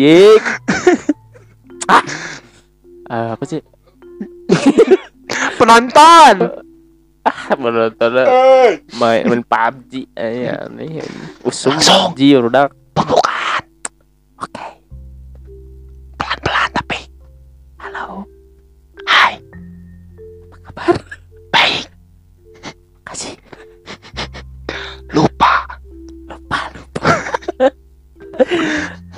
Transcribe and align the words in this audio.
Ajik. 0.00 0.44
ah. 1.92 2.04
Ah, 3.12 3.28
apa 3.36 3.44
sih? 3.44 3.60
Penonton. 5.60 6.36
Ah, 7.20 7.52
menonton 7.60 8.24
Eh, 8.24 8.80
main 8.96 9.28
main 9.28 9.44
PUBG 9.44 10.08
aja 10.16 10.72
nih. 10.72 11.04
Usung. 11.44 11.76
PUBG 11.76 12.40
udah. 12.40 12.72
pembukaan. 12.96 13.29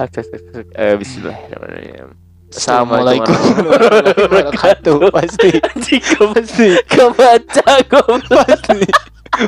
Oke, 0.03 0.19
oke, 0.21 0.37
oke. 0.37 0.61
Eh, 0.75 0.95
Bismillahirrahmanirrahim. 0.99 2.09
Assalamualaikum 2.53 3.33
warahmatullahi 3.65 4.19
wabarakatuh. 4.29 4.97
Pasti. 5.09 5.51
Ke- 5.57 6.29
Pasti. 6.29 6.69
kebaca 6.85 7.67
goblok. 7.87 8.45
Pasti. 8.45 8.81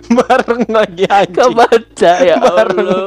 Bareng 0.08 0.64
lagi 0.70 1.04
anjing. 1.04 1.36
Kebaca 1.36 2.12
ya 2.22 2.36
Bareng. 2.40 2.86
Allah. 2.88 3.02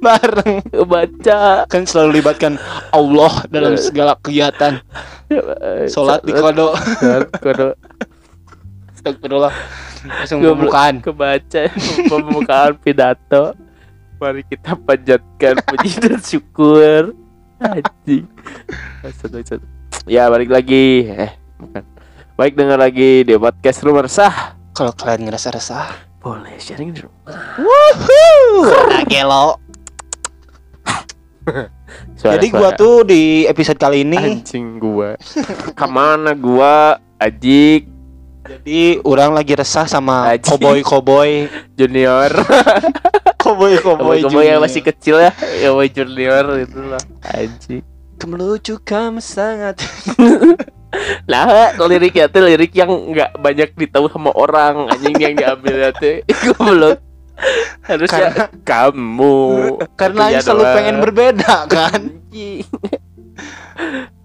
Bareng. 0.00 0.52
Kebaca. 0.64 1.40
Kan 1.68 1.82
selalu 1.84 2.22
libatkan 2.22 2.56
Allah 2.90 3.44
dalam 3.50 3.76
segala 3.76 4.16
kegiatan. 4.16 4.80
Sholat 5.86 6.22
di 6.22 6.32
kodo. 6.32 6.72
Sholat 6.72 7.28
kodo. 7.36 7.66
Astagfirullah. 8.96 9.52
Langsung 10.06 10.38
pembukaan. 10.40 11.02
Kebaca 11.02 11.62
pembukaan 12.08 12.78
pidato. 12.78 13.52
Mari 14.16 14.42
kita 14.48 14.72
panjatkan 14.78 15.60
puji 15.62 15.90
dan 16.04 16.16
syukur. 16.18 17.12
Anjing. 17.58 18.24
Ya, 20.06 20.28
balik 20.28 20.48
lagi. 20.48 21.04
Eh, 21.06 21.32
bukan. 21.56 21.84
Baik 22.34 22.52
dengar 22.52 22.76
lagi 22.76 23.24
di 23.24 23.32
podcast 23.34 23.80
Rumah 23.80 24.04
Resah. 24.04 24.34
Kalau 24.72 24.92
kalian 24.92 25.24
ngerasa 25.24 25.48
resah, 25.50 25.88
Boleh 26.20 26.56
sharing 26.56 26.92
di 26.92 27.00
rumah. 27.00 27.32
Gelo. 29.06 29.56
Suara- 32.18 32.36
Jadi 32.36 32.46
gua 32.50 32.74
tuh 32.74 33.06
di 33.06 33.46
episode 33.46 33.78
kali 33.78 34.02
ini 34.02 34.18
anjing 34.18 34.76
gua. 34.76 35.16
Ke 35.72 35.86
mana 35.86 36.32
gua? 36.32 37.00
Ajik 37.16 37.88
jadi 38.48 39.02
orang 39.02 39.34
lagi 39.34 39.52
resah 39.58 39.86
sama 39.90 40.34
Aji. 40.34 40.46
koboi-koboi, 40.46 41.50
junior. 41.74 42.30
koboi-koboi 43.42 44.26
Kamu 44.26 44.42
yang 44.42 44.58
masih 44.62 44.82
kecil 44.82 45.22
ya, 45.22 45.30
ya 45.62 45.70
boy 45.70 45.86
junior 45.90 46.44
itu 46.58 46.80
lah. 46.82 47.02
Anjing. 47.34 47.82
Kemelucu 48.16 48.80
kamu 48.80 49.20
sangat 49.20 49.76
Nah, 51.28 51.76
liriknya 51.76 52.24
tuh 52.32 52.48
lirik 52.48 52.72
yang 52.72 52.88
nggak 52.88 53.36
banyak 53.36 53.68
ditahu 53.76 54.08
sama 54.08 54.32
orang 54.32 54.88
anjing 54.88 55.12
yang 55.20 55.34
diambil 55.36 55.92
teh. 55.92 56.24
Goblok. 56.42 57.04
Harusnya 57.84 58.48
kamu. 58.64 59.36
Karena 59.92 60.32
Itu 60.32 60.32
yang 60.32 60.42
selalu 60.42 60.64
pengen 60.72 60.96
berbeda 61.04 61.54
kan 61.68 62.00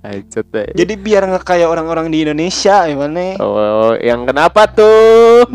Ancot 0.01 0.45
deh. 0.47 0.69
Jadi 0.73 0.93
biar 0.95 1.23
nggak 1.23 1.45
kayak 1.45 1.69
orang-orang 1.69 2.09
di 2.09 2.25
Indonesia 2.25 2.89
gimana 2.89 3.37
Oh, 3.37 3.93
yang 3.95 4.25
kenapa 4.25 4.65
tuh? 4.65 5.45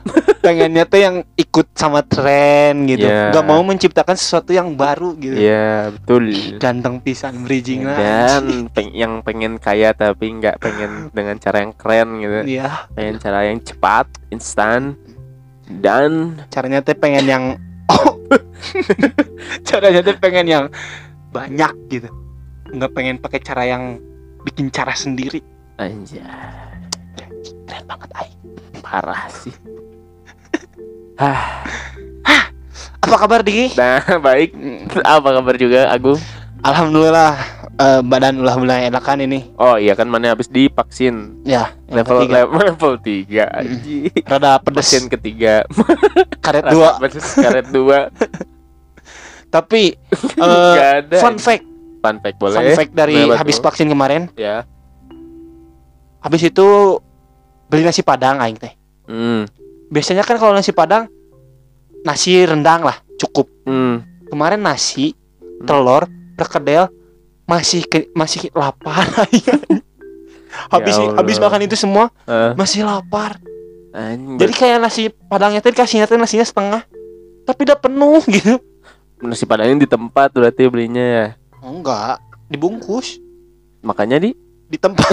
Pengennya 0.40 0.84
tuh 0.84 0.96
yang 0.96 1.16
ikut 1.34 1.72
sama 1.72 2.00
tren 2.00 2.88
gitu 2.88 3.04
Iya. 3.04 3.30
nggak 3.30 3.44
mau 3.44 3.60
menciptakan 3.60 4.16
sesuatu 4.16 4.50
yang 4.50 4.72
baru 4.72 5.12
gitu 5.14 5.36
Iya, 5.36 5.92
betul. 5.92 6.32
Ganteng 6.56 7.00
pisan 7.00 7.44
bridging 7.44 7.84
lah 7.84 7.96
Dan 7.96 8.42
peng- 8.74 8.92
yang 8.92 9.20
pengen 9.20 9.56
kaya 9.56 9.92
tapi 9.92 10.32
nggak 10.34 10.56
pengen 10.56 11.12
dengan 11.12 11.36
cara 11.36 11.60
yang 11.60 11.72
keren 11.72 12.08
gitu. 12.16 12.38
Iya 12.48 12.88
Pengen 12.92 13.16
cara 13.16 13.38
yang 13.44 13.60
cepat, 13.60 14.08
instan, 14.28 14.96
dan 15.70 16.40
caranya 16.48 16.80
tuh 16.80 16.96
pengen 16.96 17.24
yang 17.24 17.44
oh. 17.86 18.16
caranya 19.68 20.00
tuh 20.00 20.16
pengen 20.16 20.46
yang 20.46 20.64
banyak 21.28 21.72
gitu 21.88 22.08
nggak 22.70 22.92
pengen 22.94 23.16
pakai 23.18 23.40
cara 23.42 23.66
yang 23.66 23.98
bikin 24.46 24.70
cara 24.70 24.94
sendiri. 24.94 25.42
Anjay. 25.78 26.22
Keren 27.66 27.84
banget 27.86 28.10
ay 28.18 28.28
parah 28.82 29.26
sih. 29.30 29.54
Hah, 31.20 31.60
apa 33.00 33.16
kabar 33.26 33.40
Diki 33.42 33.74
nah 33.74 33.98
baik. 34.26 34.54
Apa 35.02 35.28
kabar 35.40 35.54
juga 35.58 35.90
Agung? 35.90 36.20
alhamdulillah 36.60 37.40
eh, 37.80 38.00
badan 38.04 38.44
udah 38.44 38.56
mulai 38.60 38.86
enakan 38.92 39.24
ini. 39.24 39.48
Oh 39.56 39.80
iya 39.80 39.96
kan 39.96 40.06
mana 40.06 40.36
habis 40.36 40.46
divaksin? 40.46 41.40
Ya 41.48 41.72
level 41.88 42.22
ketiga. 42.22 42.44
level 42.44 42.60
level 42.60 42.92
tiga 43.00 43.44
anjing. 43.50 44.12
rada 44.28 44.60
pedes. 44.60 44.84
Vaksin 44.84 45.04
ketiga. 45.08 45.64
Karet 46.44 46.68
dua. 46.68 47.00
karet 47.40 47.66
dua. 47.72 47.98
Tapi 49.50 49.96
ada. 50.38 51.18
fun 51.18 51.40
fact 51.40 51.66
Fun 52.00 52.16
fact 52.18 52.36
boleh? 52.36 52.56
Fun 52.56 52.70
fact 52.74 52.92
dari 52.92 53.16
Boleh, 53.18 53.36
habis 53.36 53.56
vaksin 53.56 53.86
kemarin. 53.86 54.32
Ya. 54.34 54.64
Habis 56.20 56.42
itu 56.44 56.66
beli 57.66 57.82
nasi 57.82 58.00
padang 58.00 58.38
aing 58.38 58.56
teh. 58.56 58.74
Hmm. 59.04 59.42
biasanya 59.86 60.22
kan 60.22 60.38
kalau 60.38 60.54
nasi 60.54 60.70
padang 60.70 61.10
nasi 62.00 62.40
rendang 62.40 62.80
lah 62.80 62.94
cukup. 63.16 63.50
Hmm. 63.62 64.06
kemarin 64.26 64.58
nasi 64.58 65.18
Hmm. 65.60 65.66
telur 65.66 66.06
perkedel 66.34 66.86
masih 67.44 67.82
ke, 67.84 68.06
masih 68.10 68.48
lapar 68.50 69.02
habis 70.72 70.94
Ya 70.94 71.02
Allah. 71.02 71.16
habis 71.16 71.36
makan 71.36 71.60
itu 71.60 71.74
semua 71.74 72.08
Eh, 72.24 72.54
masih 72.54 72.80
lapar. 72.80 73.36
Anjing, 73.90 74.38
jadi 74.38 74.52
kayak 74.54 74.78
nasi 74.78 75.02
padangnya 75.10 75.58
tadi 75.58 75.74
kasihnya 75.74 76.06
teh 76.06 76.14
nasinya 76.14 76.46
setengah 76.46 76.82
tapi 77.42 77.66
udah 77.66 77.76
penuh 77.76 78.22
gitu. 78.30 78.62
Nasi 79.20 79.42
padangnya 79.44 79.82
di 79.82 79.88
tempat 79.88 80.30
berarti 80.30 80.64
belinya 80.64 81.02
ya 81.02 81.26
enggak. 81.62 82.18
Dibungkus. 82.50 83.22
Makanya 83.80 84.20
di? 84.20 84.34
Di 84.70 84.76
tempat 84.76 85.06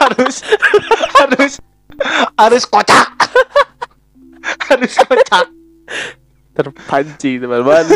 harus. 0.00 0.36
Harus. 1.16 1.52
Harus 2.36 2.62
kocak. 2.68 3.08
Harus 4.70 4.92
kocak. 4.94 5.46
Terpancing 6.54 7.42
teman-teman. 7.42 7.84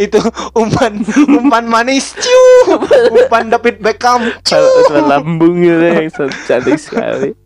Itu 0.00 0.16
umpan 0.56 1.04
umpan 1.28 1.68
manis. 1.68 2.16
Ciu. 2.16 2.80
Umpan 3.12 3.52
David 3.52 3.84
Beckham. 3.84 4.32
Ciu. 4.42 4.64
Lambung 4.94 5.60
gitu 5.60 5.84
yang 5.84 6.08
so- 6.08 6.32
cantik 6.48 6.80
sekali. 6.80 7.36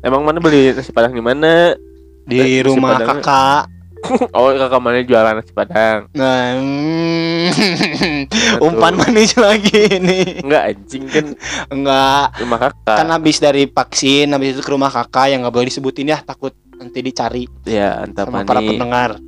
Emang 0.00 0.24
mana 0.24 0.40
beli 0.40 0.72
nasi 0.72 0.94
padang 0.94 1.12
di 1.12 1.20
mana? 1.20 1.76
Di 2.26 2.42
Nasi 2.42 2.58
rumah 2.64 2.98
kakak 2.98 3.75
oh 4.36 4.52
kakak 4.54 4.80
mana 4.82 5.02
jualan 5.02 5.34
nasi 5.40 5.52
padang? 5.52 6.06
Nah 6.14 6.56
mm, 6.60 7.48
umpan 8.64 8.94
manis 8.96 9.34
lagi 9.36 9.88
ini. 9.88 10.40
Enggak 10.44 10.62
anjing 10.74 11.04
kan 11.08 11.26
enggak. 11.72 12.26
rumah 12.44 12.58
kakak. 12.68 12.96
Kan 13.02 13.08
habis 13.10 13.36
dari 13.40 13.66
vaksin 13.66 14.30
habis 14.32 14.56
itu 14.56 14.62
ke 14.62 14.70
rumah 14.70 14.90
kakak 14.92 15.32
yang 15.32 15.42
nggak 15.42 15.54
boleh 15.54 15.68
disebutin 15.68 16.12
ya 16.12 16.20
takut 16.22 16.54
nanti 16.76 17.00
dicari 17.00 17.48
ya 17.64 18.04
entah 18.04 18.28
sama 18.28 18.44
para 18.44 18.60
mana 18.60 18.68
pendengar. 18.68 19.10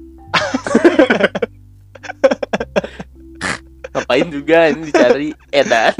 Ngapain 3.88 4.29
juga 4.31 4.69
ini 4.71 4.82
dicari? 4.93 5.29
Edan 5.50 5.94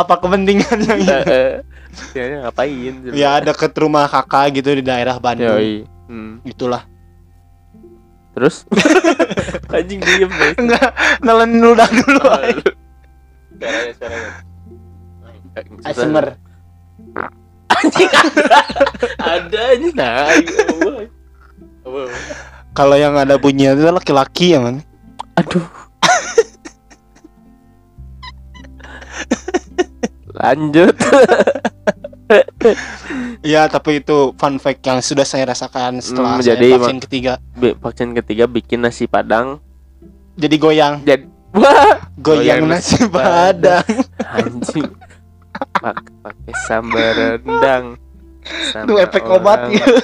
apa 0.00 0.14
kepentingannya 0.18 0.94
gitu? 1.02 1.12
Heeh. 1.12 1.52
ya 2.14 2.42
ngapain? 2.42 2.94
Ya 3.14 3.38
deket 3.38 3.70
rumah 3.78 4.10
kakak 4.10 4.62
gitu 4.62 4.74
di 4.78 4.82
daerah 4.82 5.18
Bandung. 5.18 5.58
Yoi. 5.58 5.86
Hmm. 6.04 6.36
itulah 6.44 6.84
terus? 8.34 8.66
Anjing 9.74 10.02
diem 10.02 10.30
guys. 10.30 10.58
Enggak 10.58 10.90
nelen 11.22 11.62
ludah 11.62 11.88
dulu 11.88 12.22
ay. 12.28 12.54
suaranya 13.54 13.92
suaranya 13.96 14.30
ASMR 15.86 16.26
anjing. 17.70 18.10
Ada 18.10 18.58
ada 19.22 19.62
ini 19.78 19.88
nah 19.94 20.26
kalau 22.74 22.98
yang 22.98 23.14
ada 23.14 23.38
bunyinya 23.38 23.78
itu 23.78 23.86
laki-laki 23.86 24.58
ya 24.58 24.58
man. 24.58 24.82
Aduh. 25.38 25.62
Lanjut 30.34 30.98
ya 33.44 33.68
tapi 33.68 34.00
itu 34.00 34.32
fun 34.34 34.56
fact 34.56 34.80
yang 34.82 34.98
sudah 34.98 35.22
saya 35.22 35.44
rasakan 35.46 36.00
setelah 36.00 36.36
Hmm, 36.36 36.42
saya 36.42 36.56
jadi 36.56 36.68
vaksin 36.74 36.98
ketiga. 37.00 37.32
vaksin 37.54 38.10
ketiga 38.14 38.44
bikin 38.46 38.80
nasi 38.80 39.04
padang. 39.04 39.60
Jadi 40.34 40.56
goyang. 40.56 41.04
Jadi 41.04 41.28
wah! 41.52 42.00
Goyang 42.16 42.64
Goyang 42.64 42.72
nasi 42.72 42.96
nasi 42.96 43.06
padang. 43.06 43.84
anjing. 44.24 44.88
Pak- 45.54 46.10
pakai 46.20 46.54
sambal 46.66 47.08
rendang. 47.14 47.84
Itu 48.66 48.94
efek 48.98 49.24
obat. 49.24 49.70
gitu 49.70 49.94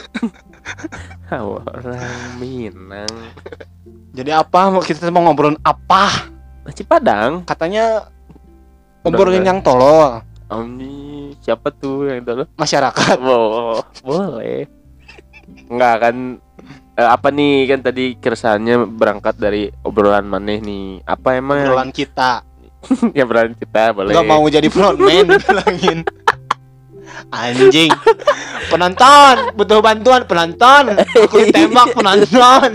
orang 1.30 2.06
Minang. 2.36 3.12
Jadi 4.10 4.30
apa? 4.30 4.68
Mau 4.68 4.80
kita 4.80 5.08
mau 5.08 5.24
ngobrolin 5.24 5.58
apa? 5.60 6.30
nasi 6.62 6.84
padang? 6.84 7.42
Katanya 7.42 8.06
ngobrolin 9.02 9.42
yang 9.42 9.58
tolol 9.60 10.20
ini 10.52 10.92
siapa 11.38 11.70
tuh 11.70 12.06
yang 12.06 12.20
itu 12.20 12.44
masyarakat. 12.54 13.16
oh, 13.26 13.78
boleh 14.02 14.66
nggak 15.50 15.96
kan 15.98 16.16
eh, 16.94 17.08
apa 17.08 17.28
nih 17.28 17.66
kan 17.66 17.80
tadi 17.82 18.14
keresahannya 18.14 18.86
berangkat 18.86 19.34
dari 19.34 19.66
obrolan 19.80 20.26
maneh 20.26 20.58
nih 20.58 21.02
apa 21.02 21.34
emang 21.34 21.56
yang- 21.58 21.70
Obrolan 21.70 21.90
kita. 21.90 22.42
ya 23.16 23.22
obrolan 23.24 23.52
kita 23.52 23.92
boleh 23.92 24.12
Gak 24.12 24.24
mau 24.24 24.46
jadi 24.46 24.68
frontman 24.68 25.26
bilangin. 25.42 25.98
Anjing. 27.28 27.90
Penonton, 28.66 29.52
butuh 29.52 29.78
bantuan 29.78 30.24
penonton. 30.24 30.96
Aku 30.96 31.36
ditembak 31.42 31.92
penonton. 31.92 32.70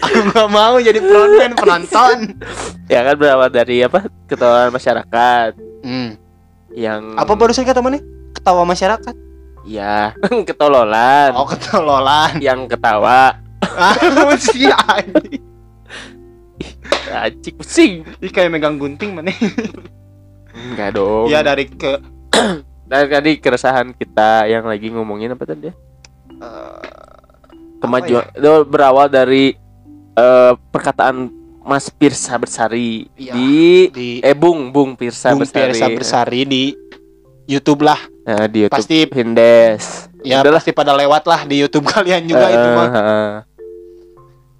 Aku 0.00 0.18
gak 0.28 0.48
mau 0.48 0.76
jadi 0.76 0.98
frontman 0.98 1.52
penonton. 1.52 2.16
ya 2.86 3.02
kan 3.02 3.14
berawal 3.14 3.48
dari 3.48 3.80
apa 3.80 4.06
ketahuan 4.24 4.70
masyarakat 4.70 5.52
Hmm. 5.78 6.16
yang 6.70 7.14
Apa 7.14 7.32
barusan 7.32 7.62
kata 7.62 7.78
mana? 7.78 8.00
Ketawa 8.30 8.62
masyarakat. 8.64 9.14
ya 9.62 10.16
ketololan 10.48 11.32
Oh, 11.32 11.44
ketololan. 11.44 12.38
yang 12.38 12.64
ketawa 12.64 13.36
Ah, 13.70 13.94
si 14.36 14.64
anjing. 14.66 15.44
Acik 17.08 17.54
pusing 17.56 18.02
Ih, 18.18 18.28
kayak 18.28 18.50
megang 18.50 18.76
gunting 18.76 19.12
mana? 19.12 19.30
enggak 20.50 20.92
dong 20.92 21.28
Iya 21.28 21.40
dari 21.42 21.64
ke 21.66 22.00
dari 22.90 23.06
tadi 23.06 23.30
keresahan 23.36 23.92
kita 23.92 24.44
yang 24.44 24.64
lagi 24.64 24.88
ngomongin 24.88 25.32
apa 25.32 25.44
tadi 25.44 25.68
ya? 25.68 25.74
eh, 26.38 27.07
kemajuan 27.78 28.24
itu 28.30 28.52
berawal 28.64 29.06
dari 29.06 29.54
eh, 30.12 30.52
perkataan 30.68 31.30
Mas 31.60 31.88
Pirsa 31.88 32.34
Bersari 32.34 33.06
Iya. 33.14 33.32
di 33.32 33.52
di 33.90 34.08
eh 34.18 34.32
Bung 34.32 34.68
Bung 34.68 34.94
Pirsa 34.94 35.30
Bung 35.30 35.42
Bersari 35.42 35.70
Pirsa 35.70 35.86
Bersari 35.88 36.40
di 36.42 36.62
YouTube 37.44 37.80
lah. 37.82 38.00
Nah, 38.24 38.44
di 38.44 38.62
YouTube 38.62 38.76
Pasti 38.76 38.98
Hindes 39.06 40.08
ya 40.20 40.40
Udah 40.40 40.52
pasti 40.54 40.70
pada 40.70 40.92
lewat 40.92 41.24
lah 41.24 41.44
di 41.44 41.56
YouTube 41.58 41.88
kalian 41.90 42.24
juga 42.24 42.44
Eh, 42.44 42.52
itu 42.52 42.68
mah. 42.70 42.88
eh, 42.88 43.32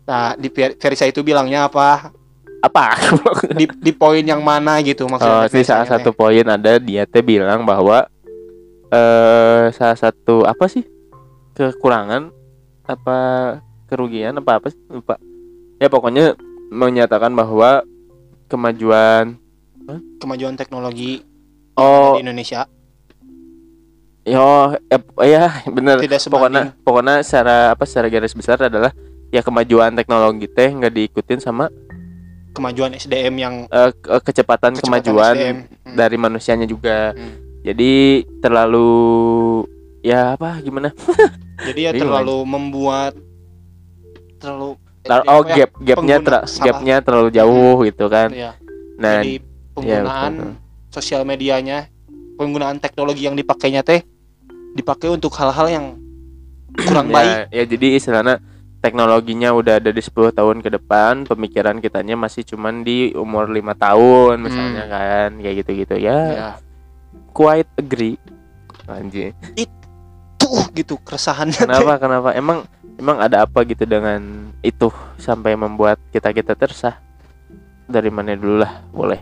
Nah, 0.05 0.33
di 0.35 0.49
Verisa 0.51 1.05
itu 1.05 1.21
bilangnya 1.21 1.67
apa? 1.67 2.13
apa 2.59 2.97
Di 3.55 3.69
di 3.69 3.93
poin 3.93 4.19
yang 4.21 4.41
mana 4.41 4.81
gitu 4.81 5.05
Oh, 5.05 5.11
maksudnya. 5.11 5.47
di 5.47 5.63
salah 5.63 5.87
satu 5.87 6.11
poin 6.11 6.43
ada 6.43 6.77
dia 6.77 7.05
teh 7.05 7.21
bilang 7.21 7.63
bahwa 7.63 8.09
eh 8.89 9.65
salah 9.71 9.95
satu 9.95 10.43
apa 10.43 10.65
sih 10.67 10.83
kekurangan 11.53 12.33
apa 12.89 13.19
kerugian 13.85 14.33
apa 14.35 14.59
apa 14.59 14.67
sih 14.69 14.81
lupa 14.89 15.21
ya 15.77 15.87
pokoknya 15.87 16.35
menyatakan 16.69 17.31
bahwa 17.31 17.85
kemajuan 18.47 19.37
teh. 19.79 20.01
kemajuan 20.19 20.57
teknologi 20.57 21.21
oh 21.75 22.17
di 22.17 22.25
Indonesia 22.25 22.65
yo 24.25 24.77
eh, 24.89 25.01
ya 25.25 25.65
bener 25.69 26.01
tidak 26.01 26.21
pokoknya 26.23 26.63
sebanding 26.69 26.85
pokoknya 26.85 27.15
secara 27.23 27.57
apa 27.73 27.85
secara 27.85 28.09
garis 28.09 28.33
besar 28.33 28.61
adalah 28.63 28.93
ya 29.29 29.41
kemajuan 29.41 29.93
teknologi 29.93 30.49
teh 30.49 30.69
nggak 30.69 30.93
diikutin 30.93 31.41
sama 31.41 31.69
kemajuan 32.53 32.93
SDM 32.93 33.35
yang 33.39 33.55
ke- 33.71 34.21
kecepatan, 34.25 34.75
kecepatan 34.75 34.81
kemajuan 34.83 35.35
SDM. 35.35 35.57
Hmm. 35.87 35.97
dari 35.97 36.17
manusianya 36.17 36.67
juga 36.67 37.13
Hmm. 37.13 37.63
jadi 37.63 37.93
terlalu 38.41 38.91
ya 40.03 40.35
apa? 40.39 40.59
Gimana? 40.63 40.95
Jadi 41.69 41.81
ya 41.91 41.93
terlalu 41.95 42.47
membuat 42.47 43.19
terlalu 44.39 44.79
Tar- 45.03 45.25
SDM 45.25 45.33
oh 45.35 45.43
ya? 45.43 45.55
gap 45.55 45.71
gapnya 45.81 46.17
ter- 46.21 46.47
gapnya 46.63 46.97
terlalu 47.03 47.29
jauh 47.33 47.77
gitu 47.87 48.07
kan. 48.07 48.29
Ya, 48.31 48.55
nah 48.99 49.23
jadi 49.23 49.41
penggunaan 49.73 50.33
betul. 50.37 50.53
sosial 50.93 51.23
medianya, 51.25 51.89
penggunaan 52.37 52.79
teknologi 52.79 53.25
yang 53.25 53.35
dipakainya 53.35 53.83
teh 53.83 54.05
dipakai 54.77 55.09
untuk 55.11 55.33
hal-hal 55.39 55.67
yang 55.71 55.87
kurang 56.77 57.11
ya, 57.11 57.15
baik. 57.15 57.37
ya 57.51 57.65
jadi 57.67 57.87
istilahnya 57.99 58.37
teknologinya 58.79 59.51
udah 59.51 59.83
ada 59.83 59.91
di 59.91 59.99
10 59.99 60.31
tahun 60.31 60.63
ke 60.63 60.71
depan 60.79 61.27
pemikiran 61.27 61.83
kitanya 61.83 62.15
masih 62.15 62.47
cuman 62.47 62.87
di 62.87 63.11
umur 63.17 63.51
lima 63.51 63.75
tahun 63.75 64.39
misalnya 64.39 64.87
kan 64.87 65.31
kayak 65.41 65.55
gitu-gitu 65.65 65.97
ya. 65.99 66.19
Ya, 66.37 66.51
quite 67.33 67.71
agree. 67.81 68.21
Anjir 68.87 69.35
tuh 70.49 70.65
gitu 70.73 70.95
keresahannya 70.97 71.69
kenapa 71.69 72.01
kenapa? 72.01 72.29
Emang 72.33 72.65
emang 72.97 73.21
ada 73.21 73.45
apa 73.45 73.61
gitu 73.69 73.85
dengan 73.85 74.49
itu 74.65 74.89
sampai 75.21 75.53
membuat 75.55 76.01
kita 76.09 76.33
kita 76.33 76.57
tersah? 76.57 76.97
Dari 77.85 78.09
mana 78.09 78.33
dulu 78.33 78.65
lah 78.65 78.81
boleh. 78.93 79.21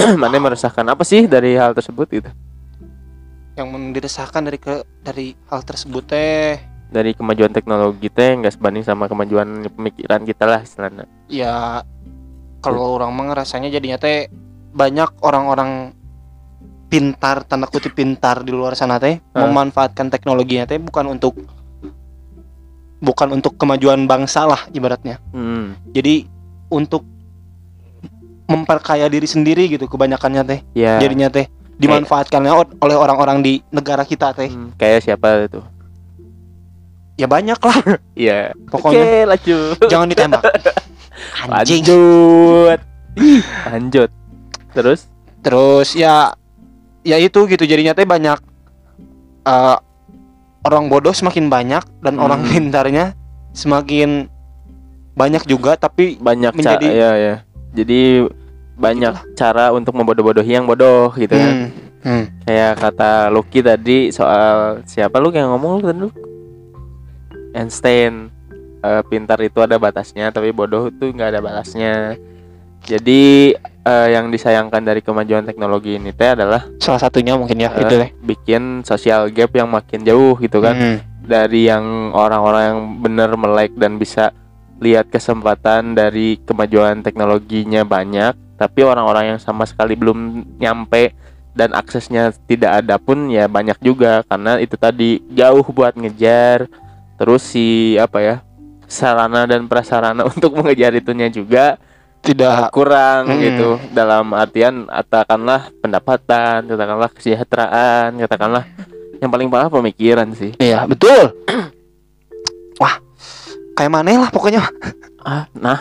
Mana 0.20 0.36
meresahkan? 0.36 0.84
Apa 0.88 1.04
sih 1.04 1.24
dari 1.24 1.56
hal 1.56 1.72
tersebut 1.72 2.08
gitu? 2.12 2.30
Yang 3.56 3.68
mendiresahkan 3.72 4.40
dari 4.44 4.58
ke 4.60 4.84
dari 5.00 5.32
hal 5.48 5.64
tersebut 5.64 6.04
teh. 6.04 6.60
Dari 6.92 7.16
kemajuan 7.16 7.52
teknologi 7.52 8.12
teh 8.12 8.36
nggak 8.36 8.56
sebanding 8.56 8.84
sama 8.84 9.08
kemajuan 9.08 9.68
pemikiran 9.72 10.24
kita 10.24 10.44
lah 10.44 10.60
istilahnya. 10.60 11.04
Ya 11.28 11.84
kalau 12.60 13.00
orang 13.00 13.12
mah 13.12 13.44
jadinya 13.44 14.00
teh 14.00 14.28
banyak 14.76 15.08
orang-orang 15.24 15.96
pintar 16.96 17.44
tanda 17.44 17.66
kutip 17.66 17.92
pintar 17.92 18.40
di 18.40 18.48
luar 18.48 18.72
sana 18.72 18.96
teh 18.96 19.20
Ah. 19.30 19.44
memanfaatkan 19.44 20.08
teknologinya 20.08 20.64
teh 20.64 20.78
bukan 20.78 21.04
untuk 21.10 21.36
bukan 22.98 23.28
untuk 23.30 23.54
kemajuan 23.54 24.04
bangsa 24.04 24.44
lah 24.44 24.64
ibaratnya. 24.70 25.20
Hmm. 25.30 25.76
jadi 25.86 26.24
untuk 26.66 27.04
memperkaya 28.46 29.06
diri 29.06 29.26
sendiri 29.26 29.68
gitu 29.68 29.84
kebanyakannya 29.84 30.42
teh 30.42 30.60
ya. 30.72 30.96
jadinya 30.96 31.28
teh 31.28 31.44
dimanfaatkannya 31.76 32.48
o- 32.48 32.72
oleh 32.80 32.96
orang-orang 32.96 33.38
di 33.40 33.52
negara 33.68 34.00
kita 34.02 34.32
teh. 34.32 34.48
Hmm, 34.48 34.72
kayak 34.74 35.04
siapa 35.04 35.44
itu? 35.44 35.60
Ya 37.16 37.26
banyak 37.26 37.58
lah. 37.58 37.78
Iya 38.14 38.56
pokoknya 38.72 38.96
oke 38.96 39.20
lanjut. 39.28 39.76
jangan 39.86 40.08
ditembak. 40.08 40.42
Anjing. 41.50 41.84
Lanjut. 41.84 42.80
Lanjut. 43.66 44.10
Terus? 44.72 45.00
Terus 45.40 45.88
ya 45.92 46.32
ya 47.06 47.16
itu 47.16 47.46
gitu 47.46 47.62
jadinya 47.62 47.94
teh 47.94 48.02
banyak 48.02 48.38
eh, 49.42 49.76
orang 50.60 50.90
bodoh 50.90 51.14
semakin 51.14 51.46
banyak 51.46 51.86
dan 52.02 52.18
Hmm. 52.18 52.24
orang 52.26 52.40
pintarnya 52.44 53.14
semakin 53.54 54.26
banyak 55.14 55.46
juga 55.46 55.78
tapi 55.78 56.18
banyak 56.18 56.52
Menjadi- 56.52 56.90
cara 56.90 56.92
ya 56.92 57.10
ya. 57.16 57.34
Jadi 57.72 58.26
banyak 58.76 59.14
cara 59.32 59.70
untuk 59.70 59.94
membodoh-bodohi 59.94 60.52
yang 60.52 60.66
bodoh 60.66 61.08
gitu 61.14 61.32
kan. 61.32 61.54
Hmm, 61.56 61.68
hmm. 62.02 62.24
kayak 62.42 62.72
kata 62.76 63.30
Lucky 63.30 63.62
tadi 63.62 64.10
soal 64.10 64.82
siapa 64.84 65.16
lu 65.16 65.30
yang 65.30 65.48
ngomong 65.48 65.80
lu 65.80 65.84
tadi 65.84 66.06
Einstein 67.54 68.28
eh, 68.82 69.02
pintar 69.06 69.40
itu 69.40 69.58
ada 69.58 69.78
batasnya 69.78 70.28
tapi 70.28 70.52
bodoh 70.52 70.86
itu 70.86 71.08
nggak 71.08 71.30
ada 71.30 71.40
batasnya. 71.40 72.20
Jadi 72.82 73.56
eh, 73.86 74.08
yang 74.18 74.34
disayangkan 74.34 74.82
dari 74.82 75.00
kemajuan 75.00 75.46
teknologi 75.46 75.94
ini 75.94 76.10
teh 76.10 76.34
adalah 76.34 76.66
salah 76.82 76.98
satunya 76.98 77.38
mungkin 77.38 77.62
ya 77.62 77.70
eh, 77.70 77.86
itu 77.86 77.94
deh. 77.94 78.10
bikin 78.26 78.82
sosial 78.82 79.30
gap 79.30 79.54
yang 79.54 79.70
makin 79.70 80.02
jauh 80.02 80.34
gitu 80.42 80.58
kan. 80.58 80.74
Hmm. 80.74 80.98
dari 81.26 81.66
yang 81.66 82.14
orang-orang 82.14 82.62
yang 82.70 82.80
benar 83.02 83.34
melek 83.34 83.74
dan 83.74 83.98
bisa 83.98 84.30
lihat 84.78 85.10
kesempatan 85.10 85.98
dari 85.98 86.38
kemajuan 86.46 87.02
teknologinya 87.02 87.82
banyak 87.82 88.38
tapi 88.54 88.86
orang-orang 88.86 89.34
yang 89.34 89.40
sama 89.42 89.66
sekali 89.68 89.98
belum 89.98 90.46
nyampe 90.62 91.12
dan 91.56 91.72
aksesnya 91.72 92.36
tidak 92.44 92.84
ada 92.84 93.00
pun 93.00 93.32
ya 93.32 93.48
banyak 93.48 93.80
juga. 93.80 94.24
Karena 94.28 94.60
itu 94.60 94.76
tadi 94.76 95.24
jauh 95.32 95.64
buat 95.72 95.96
ngejar 95.96 96.68
terus 97.16 97.48
si 97.48 97.96
apa 97.96 98.18
ya 98.20 98.36
sarana 98.84 99.48
dan 99.48 99.64
prasarana 99.64 100.28
untuk 100.32 100.52
mengejar 100.56 100.92
itunya 100.92 101.32
juga 101.32 101.80
tidak. 102.26 102.74
Kurang 102.74 103.30
Hmm. 103.30 103.38
gitu. 103.38 103.68
Dalam 103.94 104.34
artian 104.34 104.90
katakanlah 104.90 105.70
pendapatan 105.78 106.66
katakanlah 106.66 107.10
kesejahteraan 107.14 108.18
katakanlah 108.18 108.64
yang 109.22 109.30
paling 109.30 109.48
parah 109.48 109.70
pemikiran 109.70 110.28
sih. 110.34 110.52
Iya 110.58 110.84
betul. 110.84 111.32
Wah 112.82 112.98
kayak 113.72 113.92
mana 113.94 114.26
lah 114.26 114.30
pokoknya. 114.34 114.66
Ah 115.22 115.46
nah 115.54 115.78